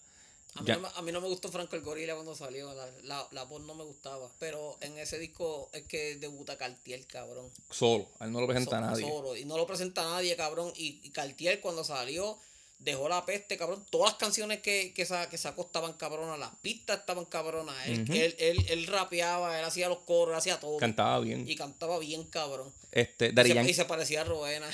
[0.56, 2.72] A mí, no, me- a mí no me gustó Franco el Gorila cuando salió.
[2.74, 4.28] La, la, la voz no me gustaba.
[4.38, 7.48] Pero en ese disco es que debuta Cartier, cabrón.
[7.70, 9.08] Solo, a él no lo presenta a So- nadie.
[9.08, 10.70] solo, y no lo presenta a nadie, cabrón.
[10.76, 12.36] Y, y Cartier cuando salió
[12.78, 13.84] dejó la peste, cabrón.
[13.90, 16.38] Todas las canciones que, que, sa- que sacó estaban cabronas.
[16.38, 17.74] Las pistas estaban cabronas.
[17.86, 20.76] Él, él, él rapeaba, él hacía los coros, él hacía todo.
[20.78, 21.48] Cantaba bien.
[21.48, 22.72] Y cantaba bien, cabrón.
[22.92, 24.68] Este, Y Daddy se, Yankee, y se parecía a Rowena.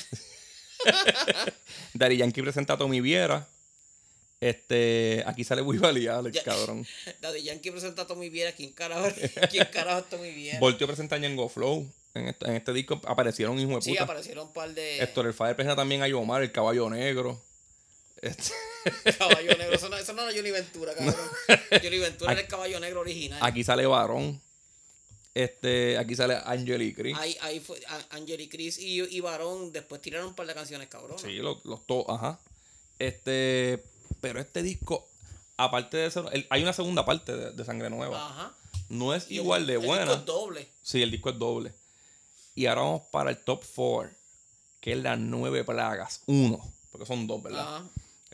[1.95, 3.49] Daddy Yankee presenta a Tommy Viera.
[4.41, 6.43] Este, aquí sale Willy Alex, Ya.
[6.45, 6.87] cabrón.
[7.23, 8.53] Daddy Yankee presenta a Tommy Viera.
[8.53, 9.09] ¿Quién carajo,
[9.51, 10.59] ¿quién carajo es Tommy Viera?
[10.61, 11.87] Voltio presenta a Ñengo Flow.
[12.15, 14.05] En este, en este disco aparecieron hijos de Sí, puta.
[14.05, 17.41] aparecieron un par de Héctor el Fader presenta también a Yomar, el caballo negro.
[18.27, 18.53] Este,
[19.19, 19.73] caballo negro.
[19.75, 21.15] Eso no, eso no era Johnny Ventura, cabrón.
[21.83, 23.39] Johnny Ventura era el caballo negro original.
[23.43, 24.41] aquí sale Varón.
[25.35, 27.15] Este, aquí sale Angelique Cree.
[27.17, 29.73] Ahí, ahí fue Angel y Chris y, y Varón.
[29.73, 31.19] Después tiraron un par de canciones, cabrón.
[31.19, 32.39] Sí, los, los dos, ajá.
[33.01, 33.83] Este,
[34.21, 35.09] pero este disco,
[35.57, 38.25] aparte de eso, el- hay una segunda parte de, de Sangre Nueva.
[38.29, 38.55] Ajá.
[38.89, 40.13] No es Y el- igual de el disco buena.
[40.15, 40.69] es doble.
[40.83, 41.73] Sí, el disco es doble.
[42.55, 44.11] Y ahora vamos para el top 4,
[44.81, 46.21] que es las nueve plagas.
[46.27, 46.61] Uno,
[46.93, 47.77] porque son dos, ¿verdad?
[47.77, 47.85] Ajá.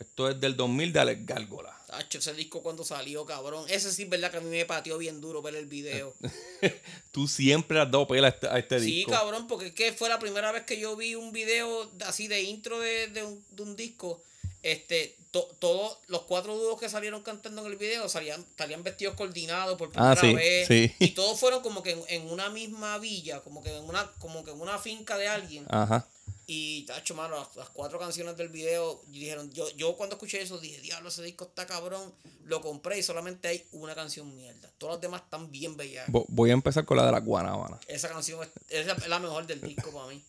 [0.00, 1.76] Esto es del 2000 de Alex Gárgola.
[1.86, 3.66] Tacho, ese disco cuando salió, cabrón.
[3.68, 6.14] Ese sí es verdad que a mí me pateó bien duro ver el video.
[7.12, 9.10] Tú siempre has dado pela a este, a este Sí, disco.
[9.12, 12.42] cabrón, porque es que fue la primera vez que yo vi un video así de
[12.42, 14.22] intro de, de un, de un disco.
[14.62, 19.14] Este, to- todos los cuatro dúos que salieron cantando en el video salían, salían vestidos
[19.16, 20.68] coordinados por primera Ah, sí, vez.
[20.68, 20.94] sí.
[20.98, 24.44] Y todos fueron como que en, en una misma villa, como que en una, como
[24.44, 25.64] que en una finca de alguien.
[25.70, 26.06] Ajá.
[26.52, 30.58] Y, tacho, mano, las, las cuatro canciones del video, dijeron, yo, yo cuando escuché eso
[30.58, 32.12] dije, diablo, ese disco está cabrón.
[32.44, 34.68] Lo compré y solamente hay una canción mierda.
[34.76, 36.08] Todas las demás están bien bellas.
[36.08, 37.78] Vo- Voy a empezar con la de la Guanábana.
[37.86, 40.24] Esa canción es, es la mejor del disco para mí.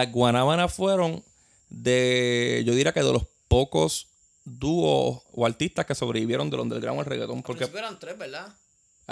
[0.00, 1.22] Las Guanábanas fueron
[1.68, 4.06] de, yo diría que de los pocos
[4.46, 7.36] dúos o artistas que sobrevivieron del underground al reggaetón.
[7.38, 8.48] Al Porque eran tres, ¿verdad?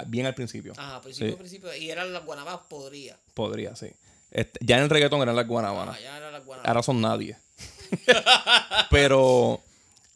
[0.07, 0.73] bien al principio.
[0.77, 1.75] Ajá, principio, Sí, principio.
[1.75, 3.19] Y eran las guanabas podría.
[3.35, 3.91] podría, sí.
[4.31, 5.95] Este, ya en el reggaetón eran las Guanábanas.
[5.95, 6.67] Ah, ya eran las guanabas.
[6.67, 7.37] Ahora son nadie.
[8.89, 9.61] Pero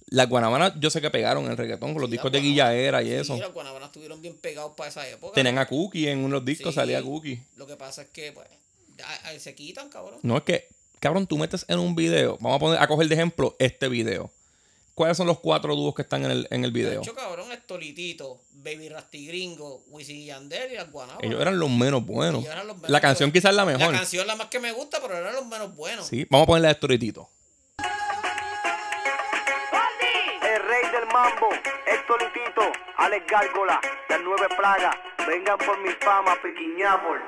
[0.07, 3.11] las Guanábanas yo sé que pegaron en el reggaetón con los discos de Guillaera y
[3.11, 3.35] eso.
[3.35, 5.35] Sí, las guanabanas estuvieron bien pegados para esa época.
[5.35, 7.43] Tenían a Cookie en unos discos, salía Cookie.
[7.57, 8.47] Lo que pasa es que, pues,
[9.03, 10.19] a- a- se quitan, cabrón.
[10.23, 10.67] No es que,
[10.99, 12.37] cabrón, tú metes en un video.
[12.39, 14.31] Vamos a poner a coger de ejemplo este video.
[14.95, 17.01] ¿Cuáles son los cuatro dúos que están en el, en el De video?
[17.01, 21.23] hecho, cabrón, Estolitito, Baby Rasty Gringo, Wisin y Yandel y las Guanabas.
[21.23, 22.41] Ellos eran los menos buenos.
[22.41, 23.91] Ellos eran los menos La canción quizás es la mejor.
[23.91, 26.05] La canción es la más que me gusta, pero eran los menos buenos.
[26.05, 27.27] Sí, vamos a ponerle a Storitito.
[30.43, 31.47] El rey del mambo,
[31.87, 32.61] Héctor Litito,
[32.97, 34.95] Alex Gárgola, las nueve plagas,
[35.27, 37.19] vengan por mi fama, Piquiñapol.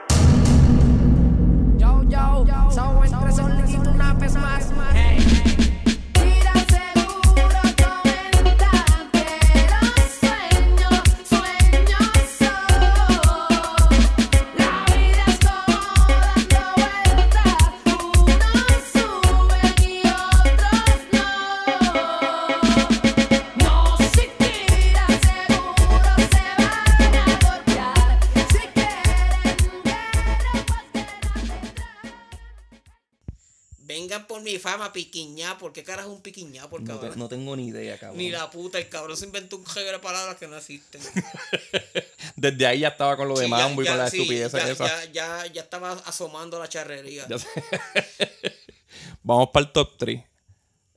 [34.77, 35.57] Fama, piquiñá.
[35.57, 36.67] ¿Por qué carajo un piquiñá?
[36.69, 37.19] Por No, te- cabrón.
[37.19, 38.17] no tengo ni idea, cabrón.
[38.17, 41.01] Ni la puta, el cabrón se inventó un juego de palabras que no existen.
[42.35, 44.51] Desde ahí ya estaba con lo de ya- mambo y ya- con la sí, estupidez
[44.51, 45.05] ya, esa.
[45.11, 47.25] ya, estaba asomando la charrería.
[49.23, 50.23] Vamos para el top 3.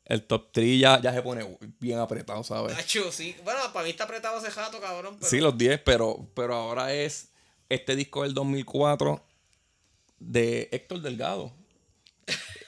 [0.07, 2.75] El top 3 ya, ya se pone bien apretado, ¿sabes?
[2.77, 3.37] Nacho, sí.
[3.45, 5.17] Bueno, para mí está apretado ese jato, cabrón.
[5.19, 7.29] Pero Sí, los 10, pero, pero ahora es
[7.69, 9.23] este disco del 2004
[10.19, 11.53] de Héctor Delgado.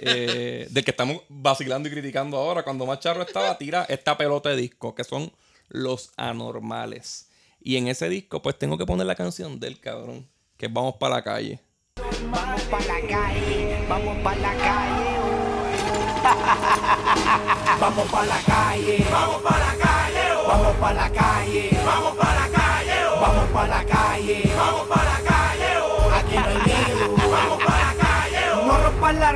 [0.03, 2.63] Eh, del que estamos vacilando y criticando ahora.
[2.63, 5.31] Cuando más charro estaba, tira esta pelota de disco, que son
[5.69, 7.29] los anormales.
[7.61, 10.95] Y en ese disco, pues tengo que poner la canción del cabrón, que es Vamos
[10.97, 11.61] para la calle.
[12.23, 15.17] Vamos pa' la calle, vamos pa' la calle.
[17.81, 20.41] Vamos pa' la calle, vamos pa' la calle.
[20.47, 22.71] Vamos pa' la calle, vamos pa' la calle.
[23.21, 25.73] Vamos pa' la calle, vamos pa' la calle.
[26.17, 28.41] Aquí no hay miedo, vamos pa' la calle.
[28.67, 29.33] No rompas la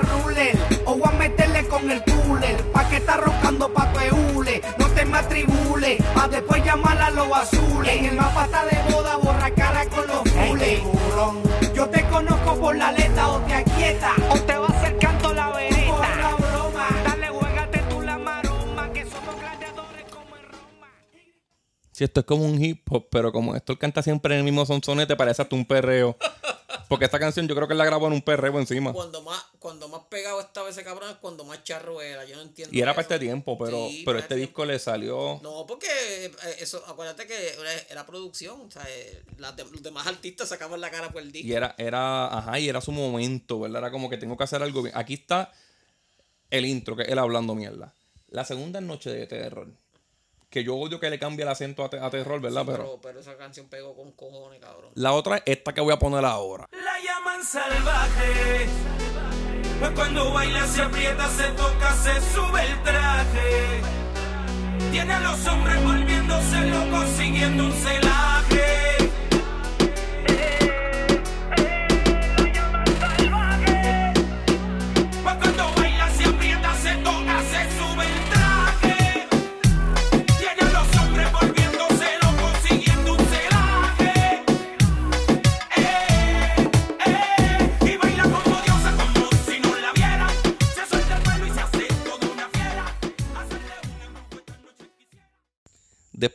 [1.84, 2.56] con el cooler.
[2.72, 4.60] Pa' que está roncando pa' tu hule.
[4.78, 7.96] No te me atribules, pa' después llamar a los azules.
[7.96, 10.80] En el mapa está de boda, borra cara con los fules.
[11.74, 14.34] Yo te conozco por la letra o te aquieta o
[21.94, 24.66] Si esto es como un hip hop, pero como Héctor canta siempre en el mismo
[24.66, 26.16] sonsonete, parece hasta un perreo.
[26.88, 28.92] Porque esta canción yo creo que él la grabó en un perreo encima.
[28.92, 32.24] cuando más, cuando más pegado estaba ese cabrón es cuando más charro era.
[32.24, 32.74] Yo no entiendo.
[32.76, 32.96] Y era eso.
[32.96, 35.38] para este tiempo, pero, Sí, pero este disco le salió.
[35.42, 35.86] No, porque
[36.26, 37.54] eh, eso, acuérdate que
[37.90, 38.60] era, producción.
[38.60, 41.46] O sea, eh, las de- los demás artistas sacaban la cara por el disco.
[41.46, 43.78] Y era, era, ajá, y era su momento, ¿verdad?
[43.82, 44.96] Era como que tengo que hacer algo bien.
[44.98, 45.52] Aquí está
[46.50, 47.94] el intro, que es él hablando mierda.
[48.28, 49.68] La segunda Noche de Terror.
[50.54, 52.60] Que yo odio que le cambie el acento a, te- a terror, ¿verdad?
[52.60, 54.92] Sí, pero, pero, pero esa canción pegó con cojones, cabrón.
[54.94, 56.68] la otra es esta que voy a poner ahora.
[56.70, 58.66] La llaman salvaje.
[59.80, 63.80] Pues cuando baila se aprieta, se toca, se sube el traje.
[64.92, 69.10] Tiene a los hombres volviéndose locos siguiendo un celaje.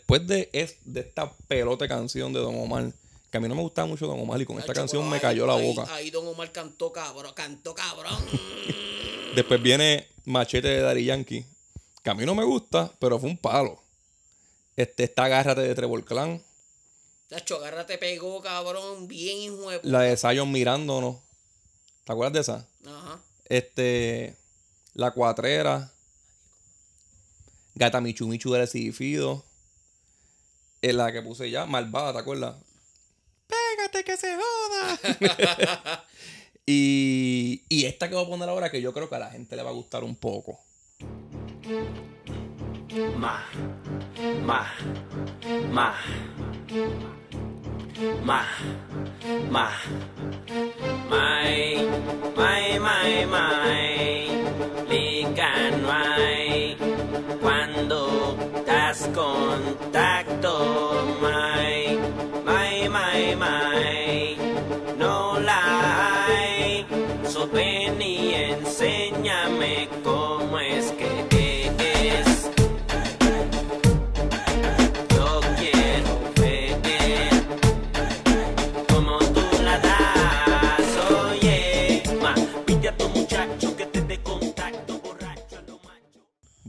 [0.10, 2.92] Después de, es, de esta pelota canción de Don Omar,
[3.30, 5.46] que a mí no me gustaba mucho Don Omar, y con esta canción me cayó
[5.46, 5.94] la ahí- boca.
[5.94, 8.18] Ahí Don Omar cantó cabrón, cantó cabrón.
[9.36, 11.46] Después viene Machete de Daddy Yankee,
[12.04, 13.80] que a mí no me gusta, pero fue un palo.
[14.76, 16.44] Este, esta Agárrate de Trevor Clan,
[17.30, 19.92] Nacho, agárrate pegó, cabrón, bien hijo de puta.
[19.92, 21.18] la de Zion mirándonos.
[22.04, 22.68] ¿Te acuerdas de esa?
[22.84, 23.22] Ajá.
[23.48, 24.36] Este,
[24.96, 25.94] La Cuatrera,
[27.76, 29.46] Gata Michu Michu del Fido,
[30.82, 32.56] es la que puse ya, Malvada, ¿te acuerdas?
[33.48, 36.06] Pégate que se joda.
[36.66, 39.56] y, y esta que voy a poner ahora que yo creo que a la gente
[39.56, 40.60] le va a gustar un poco.
[43.18, 43.46] Ma,
[44.44, 44.68] ma,
[45.72, 45.96] ma,
[48.24, 48.44] ma,
[49.50, 49.68] ma,
[51.10, 51.76] my,
[52.34, 54.30] my, my, my,
[54.88, 56.78] ligan, my,
[57.42, 60.56] cuando das contacto,
[61.22, 62.00] my,
[62.46, 64.09] my, my, my,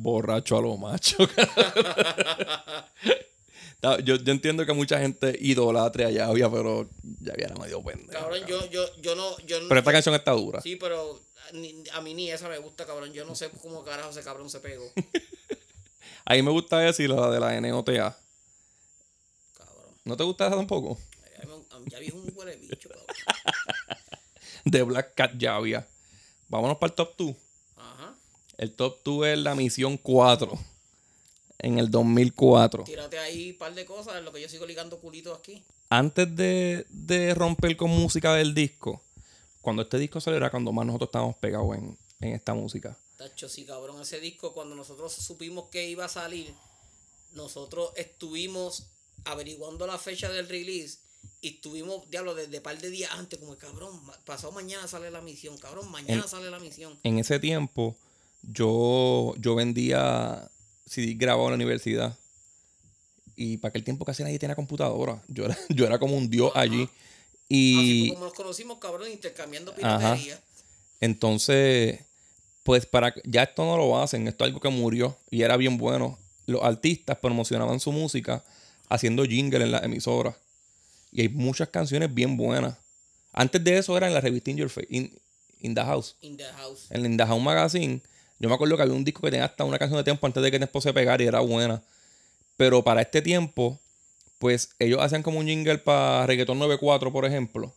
[0.03, 1.17] macho a lo macho.
[3.83, 6.87] No, yo, yo entiendo que mucha gente idolatre a Llavia, pero
[7.23, 8.13] Llavia era medio pendejo.
[8.13, 9.39] Cabrón, yo, yo, yo no.
[9.47, 10.61] Yo, Pero esta canción está dura.
[10.61, 11.19] Sí, pero
[11.55, 13.11] ni- a mí ni esa me gusta, cabrón.
[13.15, 14.85] Yo no sé cómo carajo ese cabrón se pegó.
[16.27, 18.17] A mí me gusta esa y la de la NOTA.
[20.05, 20.99] ¿No te gusta esa tampoco?
[21.87, 23.07] Ya vi un huele bicho, cabrón.
[24.67, 25.89] De Black Cat Llavia.
[26.49, 27.35] Vámonos para el top 2.
[28.61, 30.53] El top 2 es la misión 4.
[31.61, 32.85] En el 2004.
[32.85, 35.63] Tírate ahí un par de cosas en lo que yo sigo ligando culitos aquí.
[35.89, 39.01] Antes de, de romper con música del disco,
[39.63, 42.99] cuando este disco salió era cuando más nosotros estábamos pegados en, en esta música.
[43.17, 46.53] Tacho, sí, cabrón, ese disco, cuando nosotros supimos que iba a salir,
[47.33, 48.89] nosotros estuvimos
[49.25, 50.99] averiguando la fecha del release
[51.41, 55.57] y estuvimos, diablo, desde par de días antes, como cabrón, pasado mañana sale la misión,
[55.57, 56.99] cabrón, mañana En- sale la misión.
[57.05, 57.97] En ese tiempo,
[58.43, 60.51] yo, yo vendía
[60.87, 62.17] CD grabado en la universidad.
[63.37, 65.23] Y para aquel tiempo casi nadie tenía computadora.
[65.29, 66.83] Yo era, yo era como un dios allí.
[66.85, 66.91] Así
[67.49, 69.99] Y fue como nos conocimos, cabrón, intercambiando Ajá.
[70.15, 70.41] piratería.
[71.01, 72.01] entonces,
[72.63, 75.79] pues para ya esto no lo hacen, esto es algo que murió y era bien
[75.79, 76.19] bueno.
[76.47, 78.45] Los artistas promocionaban su música
[78.89, 80.35] haciendo jingle en las emisoras.
[81.13, 82.77] Y hay muchas canciones bien buenas.
[83.33, 85.19] Antes de eso era en la revista In, Your In-
[85.61, 86.17] In the House.
[86.21, 86.87] In the house.
[86.91, 88.01] En In the House Magazine.
[88.41, 90.43] Yo me acuerdo que había un disco que tenía hasta una canción de tiempo antes
[90.43, 91.83] de que Nespo se pegara y era buena.
[92.57, 93.79] Pero para este tiempo,
[94.39, 97.73] pues ellos hacían como un jingle para Reggaeton 94, por ejemplo.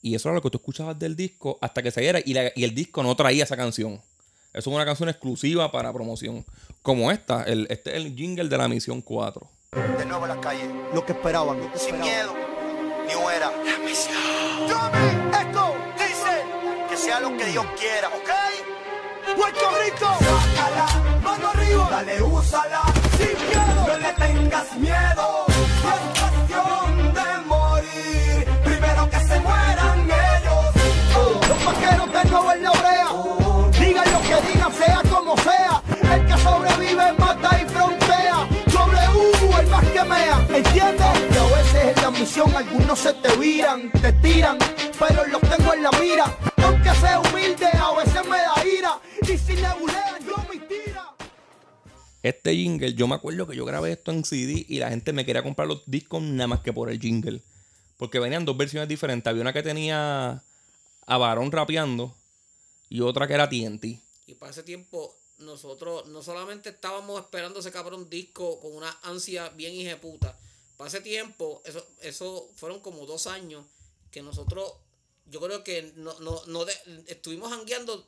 [0.00, 2.18] Y eso era lo que tú escuchabas del disco hasta que saliera.
[2.24, 4.00] Y, la- y el disco no traía esa canción.
[4.54, 6.44] Eso es una canción exclusiva para promoción.
[6.82, 9.48] Como esta, el, este es el jingle de la misión 4.
[9.98, 10.64] De nuevo en la calle,
[10.94, 12.34] lo que esperaban, sin miedo,
[13.06, 13.50] ni huera.
[13.64, 14.14] La misión.
[14.68, 16.42] Llame, eco, dice,
[16.90, 18.30] que sea lo que Dios quiera, ¿ok?
[19.36, 20.86] Puerto Rico, sácala,
[21.22, 22.82] mano arriba, dale, úsala,
[23.16, 25.46] sin miedo, no le tengas miedo.
[25.82, 31.48] Cuestión de morir, primero que se mueran ellos.
[31.48, 33.08] Los vaqueros de nuevo en la orea,
[33.78, 35.82] digan lo que digan, sea como sea,
[36.14, 38.46] el que sobrevive mata y frontea.
[38.66, 41.31] W, el más que mea, ¿entiendes?
[42.22, 44.56] Algunos se te viran, te tiran,
[44.96, 46.38] pero los tengo en la mira.
[46.58, 51.16] Aunque sea humilde, a veces me da ira, y si nebulean yo me tira.
[52.22, 55.26] Este jingle, yo me acuerdo que yo grabé esto en CD y la gente me
[55.26, 57.42] quería comprar los discos nada más que por el jingle.
[57.98, 59.28] Porque venían dos versiones diferentes.
[59.28, 60.44] Había una que tenía
[61.06, 62.14] a Varón rapeando
[62.88, 63.84] y otra que era TNT.
[64.26, 69.48] Y para ese tiempo, nosotros no solamente estábamos esperando ese cabrón disco con una ansia
[69.48, 70.38] bien hijeputa.
[70.86, 73.64] Ese tiempo, eso, eso fueron como dos años
[74.10, 74.72] que nosotros,
[75.26, 78.06] yo creo que no, no, no de- estuvimos jangueando,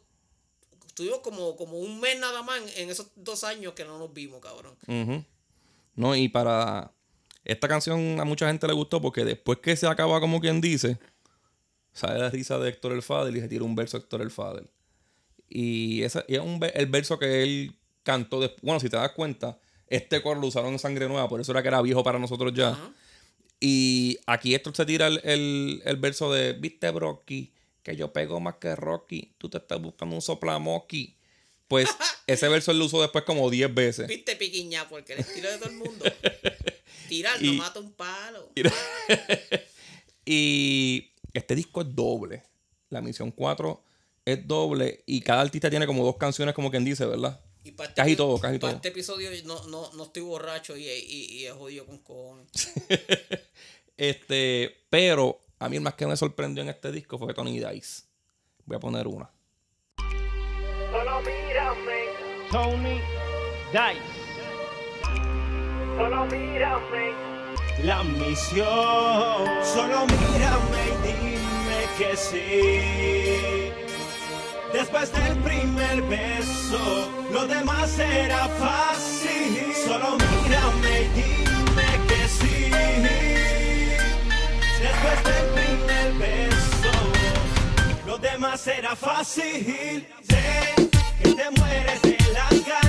[0.86, 4.40] estuvimos como, como un mes nada más en, esos dos años que no nos vimos,
[4.40, 4.76] cabrón.
[4.86, 5.24] Ujú.
[5.96, 6.92] No, y para
[7.44, 10.98] esta canción a mucha gente le gustó porque después que se acaba como quien dice,
[11.92, 14.30] sale la risa de Héctor el Fader y se tira un verso de Héctor el
[14.30, 14.70] Fader.
[15.48, 18.62] Y ese es un, el verso que él cantó después.
[18.62, 19.58] Bueno, si te das cuenta,
[19.96, 22.52] este coro lo usaron en Sangre Nueva, por eso era que era viejo para nosotros
[22.54, 22.78] ya.
[23.60, 28.40] Y aquí Héctor se tira el, el- el verso de, viste Brocky, que yo pego
[28.40, 31.16] más que Rocky, tú te estás buscando un soplamoqui.
[31.68, 31.88] Pues
[32.26, 34.06] ese verso él lo usó después como 10 veces.
[34.06, 36.04] Viste piquiña, porque el estilo de todo el mundo.
[37.08, 38.50] Tirar no mata un palo.
[40.26, 42.42] Y este disco es doble.
[42.90, 43.82] La misión 4
[44.24, 47.40] es doble y cada artista tiene como dos canciones como quien dice, ¿verdad?
[47.64, 48.76] Y para este Casi todo, casi para todo.
[48.76, 52.48] este episodio no, no, no estoy borracho y, y, y he jodido con cojones.
[53.96, 58.02] Este, pero a mí el más que me sorprendió en este disco fue Tony Dice.
[58.64, 59.30] Voy a poner una.
[60.90, 62.02] Solo mírame,
[62.50, 63.00] Tony
[63.70, 64.02] Dice.
[65.96, 67.12] solo mírame.
[67.84, 68.66] La misión.
[69.64, 73.73] Solo mírame y dime que sí.
[74.74, 79.72] Después del primer beso, lo demás será fácil.
[79.86, 82.70] Solo mírame y dime que sí.
[84.86, 86.92] Después del primer beso,
[88.04, 90.08] lo demás será fácil.
[90.28, 90.74] Sé
[91.22, 92.83] que te mueres de las ganas.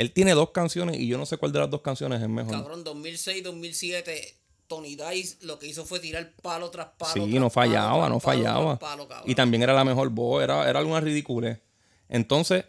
[0.00, 2.52] Él tiene dos canciones y yo no sé cuál de las dos canciones es mejor.
[2.52, 4.34] Cabrón, 2006, 2007,
[4.66, 7.12] Tony Dice lo que hizo fue tirar palo tras palo.
[7.12, 8.78] Sí, tras no palo, fallaba, no fallaba.
[8.78, 11.60] palo, y también era la mejor voz, era, era alguna ridícula.
[12.08, 12.64] Entonces,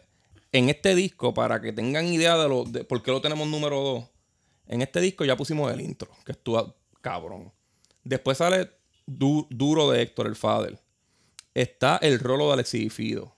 [0.54, 3.80] En este disco, para que tengan idea de, lo, de por qué lo tenemos número
[3.80, 4.04] 2,
[4.66, 7.50] en este disco ya pusimos el intro, que estuvo cabrón.
[8.04, 8.70] Después sale
[9.06, 10.78] Du- Duro de Héctor, el Fader.
[11.54, 13.34] Está el rolo de Alexis y Fido.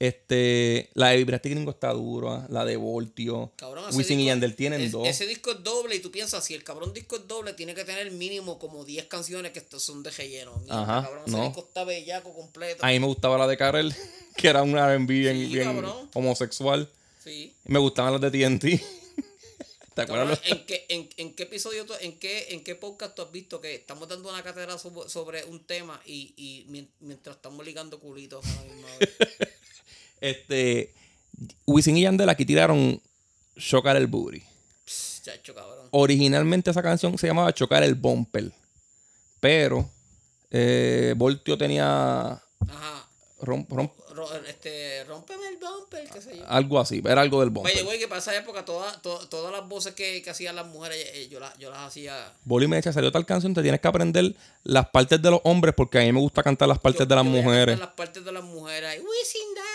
[0.00, 3.52] Este, la de Vibrati Gringo está dura, la de Voltio.
[3.56, 5.06] Cabrón, Wisin y Yandel tienen es- dos.
[5.06, 7.84] Ese disco es doble y tú piensas, si el cabrón disco es doble, tiene que
[7.84, 10.60] tener mínimo como 10 canciones que son de relleno.
[10.68, 12.84] Ajá, cabrón, ese disco está bellaco completo.
[12.84, 13.94] A mí me gustaba la de Karel,
[14.36, 16.90] que era un R&B bien, Sí, bien homosexual.
[17.22, 17.54] Sí.
[17.64, 18.64] Me gustaban las de TNT.
[19.94, 20.40] ¿Te acuerdas?
[20.46, 23.60] ¿en, qué, en, en qué episodio, tú- en qué, en qué podcast tú has visto
[23.60, 28.00] que estamos dando una cátedra sobre, sobre un tema y, y mien- mientras estamos ligando
[28.00, 29.08] culitos a la misma vez?
[30.24, 30.94] Este,
[31.66, 33.00] Wisin y Yandel aquí tiraron
[33.56, 34.42] Chocar el Booty.
[34.86, 35.88] Pss, Chacho, cabrón.
[35.90, 38.52] Originalmente esa canción se llamaba Chocar el Bumper.
[39.40, 39.90] Pero
[40.50, 43.08] eh, Voltio tenía Ajá.
[43.42, 46.44] rom- rom- Ro- este, rómpeme el bumper, qué sé yo.
[46.48, 47.74] algo así, era algo del bumper.
[47.74, 50.66] Oye, güey, que para esa época toda- to- todas las voces que, que hacían las
[50.66, 52.32] mujeres, eh, yo, las yo las hacía.
[52.44, 55.74] Boli me decía, salió tal canción, te tienes que aprender las partes de los hombres
[55.76, 57.76] porque a mí me gusta cantar las partes de las yo mujeres.
[57.78, 58.88] las partes de las mujeres.
[58.88, 59.73] ahí, Wisin, dale.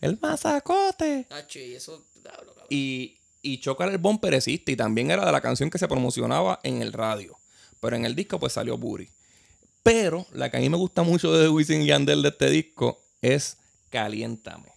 [0.00, 1.26] El masacote.
[1.28, 2.54] Tacho, y eso, cabrón.
[2.68, 6.60] Y, y Chocar el Bumper existe y también era de la canción que se promocionaba
[6.62, 7.38] en el radio.
[7.80, 9.08] Pero en el disco pues salió Booty.
[9.82, 13.00] Pero la que a mí me gusta mucho de Wisin y Yandel de este disco
[13.22, 13.58] es
[13.90, 14.72] Caliéntame.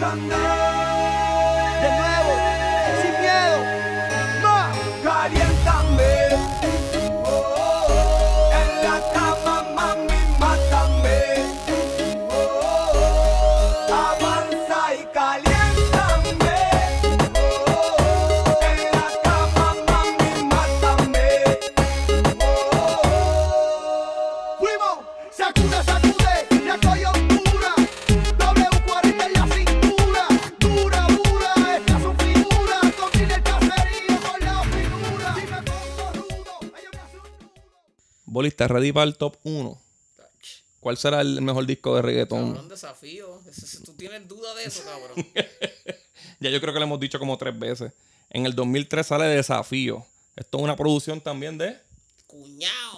[0.00, 0.63] De
[38.34, 39.80] Boli, ¿estás ready para el top 1?
[40.80, 42.46] ¿Cuál será el mejor disco de reggaetón?
[42.48, 43.40] Cabrón, desafío.
[43.84, 45.24] ¿Tú tienes duda de eso, cabrón?
[46.40, 47.92] Ya yo creo que lo hemos dicho como tres veces.
[48.30, 50.04] En el 2003 sale Desafío.
[50.34, 51.78] Esto es una producción también de...
[52.26, 52.96] Cuñado.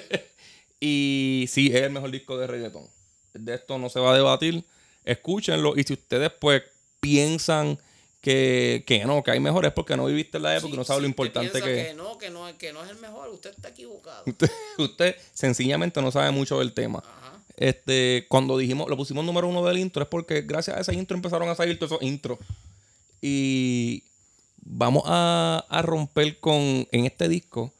[0.80, 2.88] Y sí, es el mejor disco de reggaetón.
[3.34, 4.64] De esto no se va a debatir.
[5.04, 5.74] Escúchenlo.
[5.76, 6.62] Y si ustedes pues
[6.98, 7.78] piensan
[8.22, 11.02] que, que no, que hay mejores porque no viviste en la época y no sabes
[11.02, 14.22] lo importante que, que no, que no, que no es el mejor, usted está equivocado.
[14.24, 17.02] usted, usted sencillamente no sabe mucho del tema.
[17.56, 21.16] Este, cuando dijimos, lo pusimos número uno del intro, es porque gracias a ese intro
[21.16, 22.38] empezaron a salir todos esos intros.
[23.20, 24.04] Y
[24.58, 27.72] vamos a, a romper con, en este disco,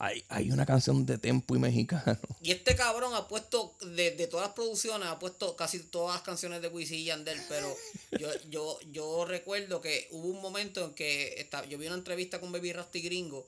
[0.00, 2.18] hay, hay una canción de tempo y mexicano.
[2.42, 6.22] Y este cabrón ha puesto, de, de todas las producciones, ha puesto casi todas las
[6.22, 7.76] canciones de Wisin y Yandel, pero
[8.18, 12.40] yo, yo, yo recuerdo que hubo un momento en que esta- yo vi una entrevista
[12.40, 13.46] con Baby Rasta y Gringo,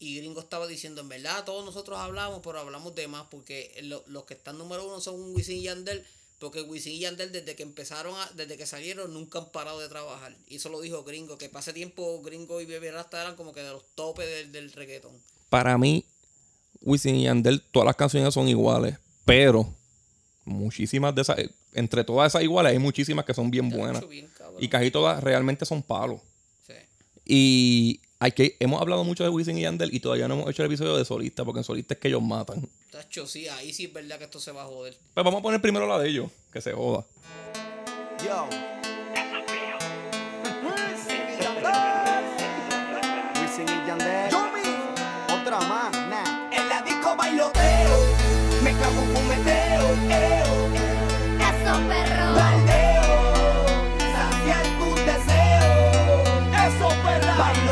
[0.00, 4.02] y Gringo estaba diciendo, en verdad, todos nosotros hablamos, pero hablamos de más, porque lo-
[4.08, 6.04] los que están número uno son Wisin y Yandel,
[6.42, 9.88] porque Wisin y Yandel desde que empezaron, a- desde que salieron, nunca han parado de
[9.88, 10.36] trabajar.
[10.48, 13.60] Y eso lo dijo Gringo, que pase tiempo Gringo y Baby Rasta eran como que
[13.62, 15.12] de los topes del, del reggaetón.
[15.48, 16.04] Para mí,
[16.82, 19.72] Wisin y Yandel, todas las canciones son iguales, pero
[20.44, 21.38] muchísimas de esas,
[21.72, 24.06] entre todas esas iguales, hay muchísimas que son bien buenas.
[24.08, 24.28] bien.
[24.58, 26.20] Y casi todas realmente son palos.
[26.66, 26.74] Sí.
[27.24, 30.62] Y hay que, hemos hablado mucho de Wisin y Yandel y todavía no hemos hecho
[30.62, 32.68] el episodio de solista, porque en solista es que ellos matan.
[32.92, 34.96] Tacho, sí, ahí sí es verdad que esto se va a joder.
[35.12, 37.04] Pues vamos a poner primero la de ellos, que se joda.
[38.24, 38.48] Yo.
[43.40, 44.32] Wisin y Yandel.
[44.32, 46.48] Otra más, nah.
[46.52, 48.06] En la disco bailoteo,
[48.62, 50.68] me clavo un fumeteo, eo.
[51.40, 52.34] Eso perro.
[52.36, 53.64] Baldeo,
[54.14, 56.28] saciar tus deseos.
[56.68, 57.71] Eso perra.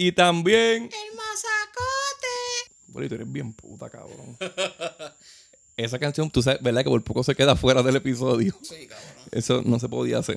[0.00, 0.84] Y también.
[0.84, 2.70] El masacote.
[2.86, 4.38] Bolito, eres bien puta, cabrón.
[5.76, 6.84] Esa canción, tú sabes, ¿verdad?
[6.84, 8.56] Que por poco se queda fuera del episodio.
[8.62, 9.24] Sí, cabrón.
[9.32, 10.36] Eso no se podía hacer.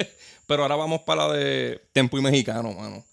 [0.46, 3.04] Pero ahora vamos para la de Tempo y Mexicano, mano.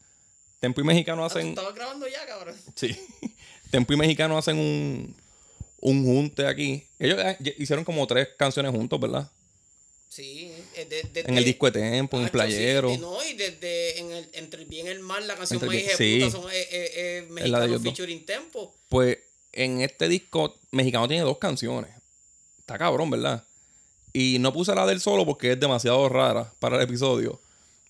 [0.62, 1.48] Tempo y Mexicano hacen.
[1.50, 2.56] Estaba grabando ya, cabrón.
[2.74, 2.98] Sí.
[3.70, 5.14] Tempo y Mexicano hacen un,
[5.82, 6.88] un junte aquí.
[7.00, 9.30] Ellos eh, hicieron como tres canciones juntos, ¿verdad?
[10.08, 10.54] Sí,
[10.86, 12.92] de- de- En el disco de Tempo, en Hacho, Playero.
[12.92, 16.30] sí, no, y desde en el, entre bien el mal, la canción más sí.
[16.32, 18.74] son eh, eh, eh, mexicanos featuring Tempo.
[18.90, 19.18] Pues
[19.54, 21.92] en este disco, Mexicano tiene dos canciones.
[22.60, 23.44] Está cabrón, ¿verdad?
[24.14, 27.40] Y no puse la del solo porque es demasiado rara para el episodio.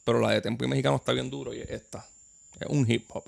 [0.04, 2.08] Pero la de Tempo y Mexicano está bien duro y es esta.
[2.60, 3.26] Es un hip hop.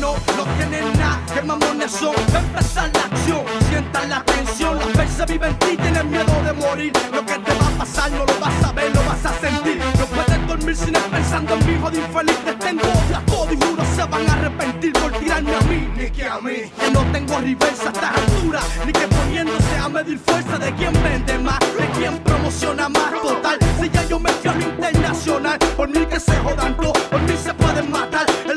[0.00, 2.14] No, no tienen nada, que mamones son.
[2.32, 4.78] Va a empezar la acción, sientan la tensión.
[4.78, 6.92] La fe vive en ti, tienes miedo de morir.
[7.12, 9.78] Lo que te va a pasar no lo vas a ver, lo vas a sentir.
[9.98, 12.38] No puedes dormir sin estar pensando en mi hijo de infeliz.
[12.44, 16.10] Te tengo odio todo y juro se van a arrepentir por tirarme a mí, ni
[16.10, 16.72] que a mí.
[16.80, 20.92] Que no tengo reversa a estas alturas, ni que poniéndose a medir fuerza de quién
[21.02, 23.12] vende más, de quién promociona más.
[23.20, 27.20] Total, si ya yo me fui a internacional, por mí que se jodan todos, por
[27.22, 28.26] mí se pueden matar.
[28.46, 28.54] Que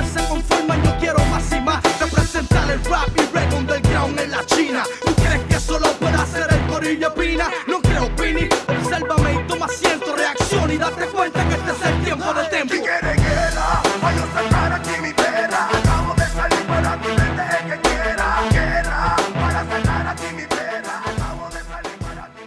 [0.00, 1.82] ustedes se conforman, yo quiero más y más.
[2.00, 4.84] Representar el rap y reggae underground en la China.
[5.04, 7.50] ¿Tú crees que solo puede hacer el corillo Pina?
[7.66, 8.48] No creo, Pini.
[8.68, 12.74] Obsérvame y toma asiento, reacción y date cuenta que este es el tiempo de tiempo.
[12.74, 15.68] quiere guerra, voy a sacar aquí mi perra.
[15.68, 18.48] Acabo de salir para ti, vete el que quiera.
[18.50, 21.02] Guerra, voy a sacar aquí mi perra.
[21.04, 22.42] Acabo de salir para ti,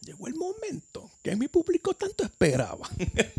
[0.00, 2.88] Llegó el momento que mi público tanto esperaba.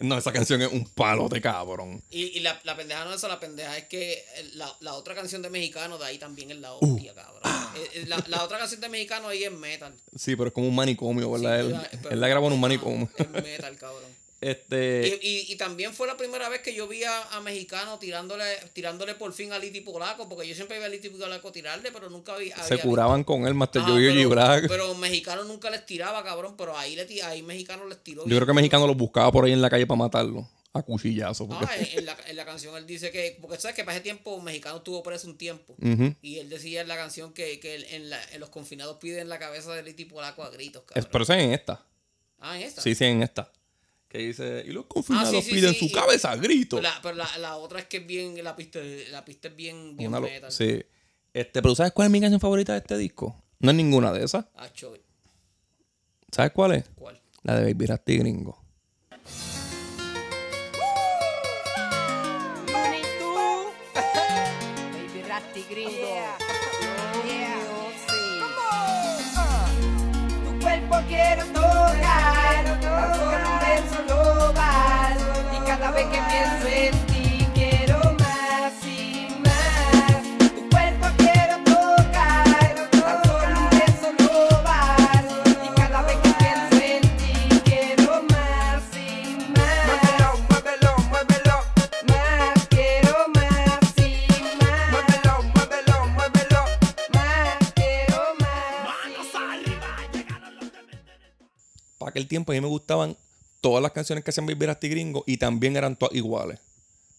[0.00, 2.02] no, esa canción es un palo de cabrón.
[2.10, 4.24] Y, y la, la pendeja no es eso, la pendeja es que
[4.54, 6.94] la, la otra canción de mexicano de ahí también es la Uh.
[6.96, 7.42] hostia, cabrón.
[7.76, 9.94] Eh, eh, La, la otra canción de mexicano ahí es metal.
[10.16, 11.60] Sí, pero es como un manicomio, ¿verdad?
[11.60, 13.08] Sí, él, él la grabó en un manicomio.
[13.16, 14.19] Es metal, cabrón.
[14.40, 15.18] Este.
[15.22, 18.44] Y, y, y también fue la primera vez que yo vi a, a mexicano tirándole,
[18.72, 22.08] tirándole por fin a Liti Polaco, porque yo siempre vi a Liti Polaco tirarle, pero
[22.10, 22.50] nunca vi.
[22.66, 24.64] se curaban con él, Master Joey y pero, Black.
[24.68, 28.26] pero mexicano nunca les tiraba, cabrón, pero ahí, le, ahí mexicano les tiró.
[28.26, 30.48] Yo creo que mexicano los buscaba por ahí en la calle para matarlo.
[30.72, 31.48] A cuchillazo.
[31.48, 31.66] Porque...
[31.68, 34.40] Ah, en, la, en la canción él dice que, porque sabes que para ese tiempo
[34.40, 35.74] mexicano estuvo preso un tiempo.
[36.22, 39.40] Y él decía en la canción que, que en, la- en los confinados piden la
[39.40, 41.08] cabeza de Liti Polaco a gritos, Es- cabrón.
[41.10, 41.84] pero eso es en esta.
[42.38, 42.80] Ah, en esta.
[42.82, 43.50] Sí, sí, en esta.
[44.10, 46.76] Que dice, y los confinados Ah, sí, sí, piden sí, su cabeza a grito.
[46.76, 48.80] Pero, la, pero la, la otra es que es bien, la pista,
[49.12, 50.50] la pista es bien, bien Una metal.
[50.52, 50.82] sí.
[51.32, 53.40] Este, pero ¿sabes cuál es mi canción favorita de este disco?
[53.60, 54.46] No es ninguna de esas.
[54.56, 54.92] Acho,
[56.32, 56.84] ¿Sabes cuál es?
[56.96, 57.20] ¿Cuál?
[57.44, 58.60] La de Baby Rasty Gringo.
[75.80, 80.22] Cada vez que pienso en ti quiero más y más.
[80.54, 84.08] Tu cuerpo quiero tocar, tan solo un beso
[84.62, 85.24] vas.
[85.64, 89.86] Y cada vez que pienso en ti quiero más y más.
[89.88, 91.56] Muévelo, muévelo, muévelo.
[92.08, 94.28] Más quiero más y
[94.60, 94.90] más.
[94.92, 96.62] Muévelo, muévelo, muévelo.
[97.14, 98.84] Más quiero más.
[98.84, 99.88] Manos arriba.
[101.98, 103.16] Para aquel tiempo a mí me gustaban
[103.60, 106.58] todas las canciones que hacían Baby Rasty Gringo y también eran todas iguales.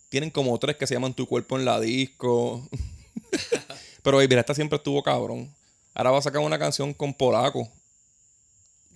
[0.09, 2.67] Tienen como tres que se llaman Tu cuerpo en la disco.
[4.03, 5.53] Pero Baby Rasta siempre estuvo cabrón.
[5.93, 7.69] Ahora va a sacar una canción con Polaco.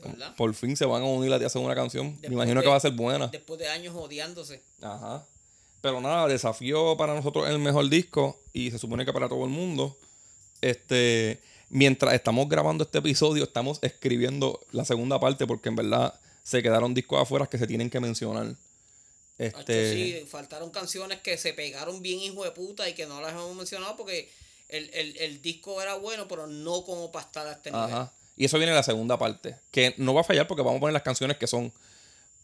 [0.03, 0.35] ¿Verdad?
[0.35, 2.11] Por fin se van a unir a hacer una canción.
[2.13, 3.27] Después Me imagino de- que va a ser buena.
[3.27, 4.61] Después de años odiándose.
[4.81, 5.26] Ajá.
[5.81, 9.51] Pero nada, desafío para nosotros el mejor disco y se supone que para todo el
[9.51, 9.95] mundo.
[10.61, 16.61] Este, mientras estamos grabando este episodio, estamos escribiendo la segunda parte porque en verdad se
[16.61, 18.55] quedaron discos afuera que se tienen que mencionar.
[19.39, 23.31] Este, sí, faltaron canciones que se pegaron bien hijo de puta y que no las
[23.31, 24.31] hemos mencionado porque
[24.69, 27.85] el, el, el disco era bueno, pero no como para estar a este nivel.
[27.85, 28.13] ajá.
[28.38, 30.81] Y eso viene en la segunda parte, que no va a fallar porque vamos a
[30.81, 31.73] poner las canciones que son,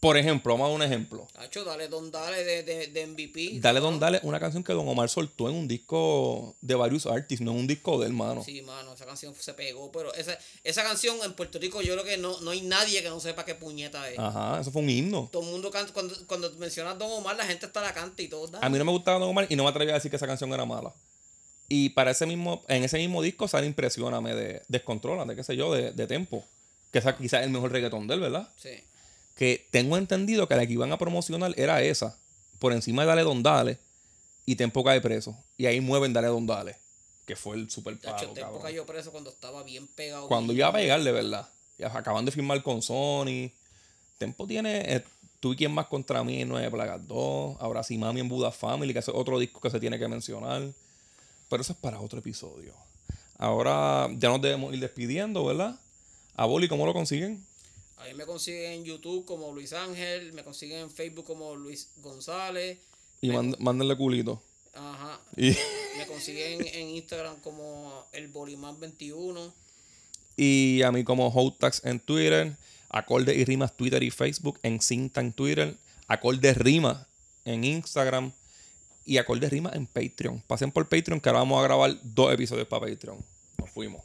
[0.02, 1.28] por ejemplo, vamos a dar un ejemplo.
[1.36, 3.60] Acho, dale don dale de, de, de MVP.
[3.60, 7.44] Dale Don Dale, una canción que Don Omar soltó en un disco de varios artistas,
[7.44, 8.42] no en un disco del hermano.
[8.42, 12.04] Sí, mano, esa canción se pegó, pero esa, esa canción en Puerto Rico yo creo
[12.04, 14.18] que no, no hay nadie que no sepa qué puñeta es.
[14.18, 15.28] Ajá, eso fue un himno.
[15.30, 18.26] Todo el mundo canta, cuando, cuando mencionas Don Omar, la gente está la canta y
[18.26, 18.58] todo.
[18.60, 20.26] A mí no me gustaba Don Omar y no me atrevía a decir que esa
[20.26, 20.92] canción era mala.
[21.68, 25.56] Y para ese mismo, en ese mismo disco sale Impresióname de Descontrola, de qué sé
[25.56, 26.44] yo, de, de Tempo.
[26.90, 28.48] Que esa quizás es el mejor reggaetón de él, ¿verdad?
[28.56, 28.82] Sí.
[29.34, 32.18] Que tengo entendido que la que iban a promocionar era esa.
[32.58, 33.78] Por encima de Dale Don Dale
[34.44, 35.36] y Tempo cae preso.
[35.56, 36.76] Y ahí mueven Dale Don Dale.
[37.26, 40.28] Que fue el super palo, época yo preso cuando estaba bien pegado.
[40.28, 41.48] Cuando iba a pegar, de verdad.
[41.78, 43.50] Ya Acaban de firmar con Sony.
[44.18, 45.04] Tempo tiene eh,
[45.42, 47.56] Tú y quién más contra mí en Nueve Plagas 2.
[47.58, 50.62] Ahora sí, Mami en Buda Family, que es otro disco que se tiene que mencionar.
[51.48, 52.72] Pero eso es para otro episodio.
[53.38, 55.80] Ahora ya nos debemos ir despidiendo, ¿verdad?
[56.36, 57.44] A Boli, ¿cómo lo consiguen?
[58.02, 61.90] A mí me consiguen en YouTube como Luis Ángel, me consiguen en Facebook como Luis
[61.98, 62.78] González.
[63.20, 64.42] Y mand- mándenle culito.
[64.74, 65.20] Ajá.
[65.36, 65.56] Y-
[65.98, 69.52] Me consiguen en Instagram como el Bolimán 21.
[70.36, 72.56] Y a mí como Hotax en Twitter,
[72.88, 75.76] Acorde y Rimas Twitter y Facebook, en Cinta en Twitter,
[76.08, 77.06] Acorde Rimas
[77.44, 78.32] en Instagram
[79.04, 80.40] y Acorde Rimas en Patreon.
[80.46, 83.22] Pasen por Patreon que ahora vamos a grabar dos episodios para Patreon.
[83.58, 84.02] Nos fuimos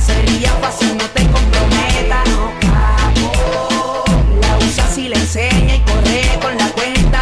[0.00, 4.04] sería fácil, no te comprometa, no capo.
[4.40, 7.20] La usa si le enseña y corre con la cuenta.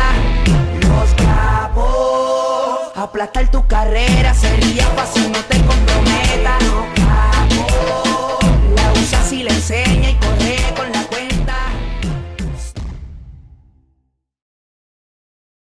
[0.81, 6.59] Los capos, aplastar tu carrera sería fácil, no te comprometa,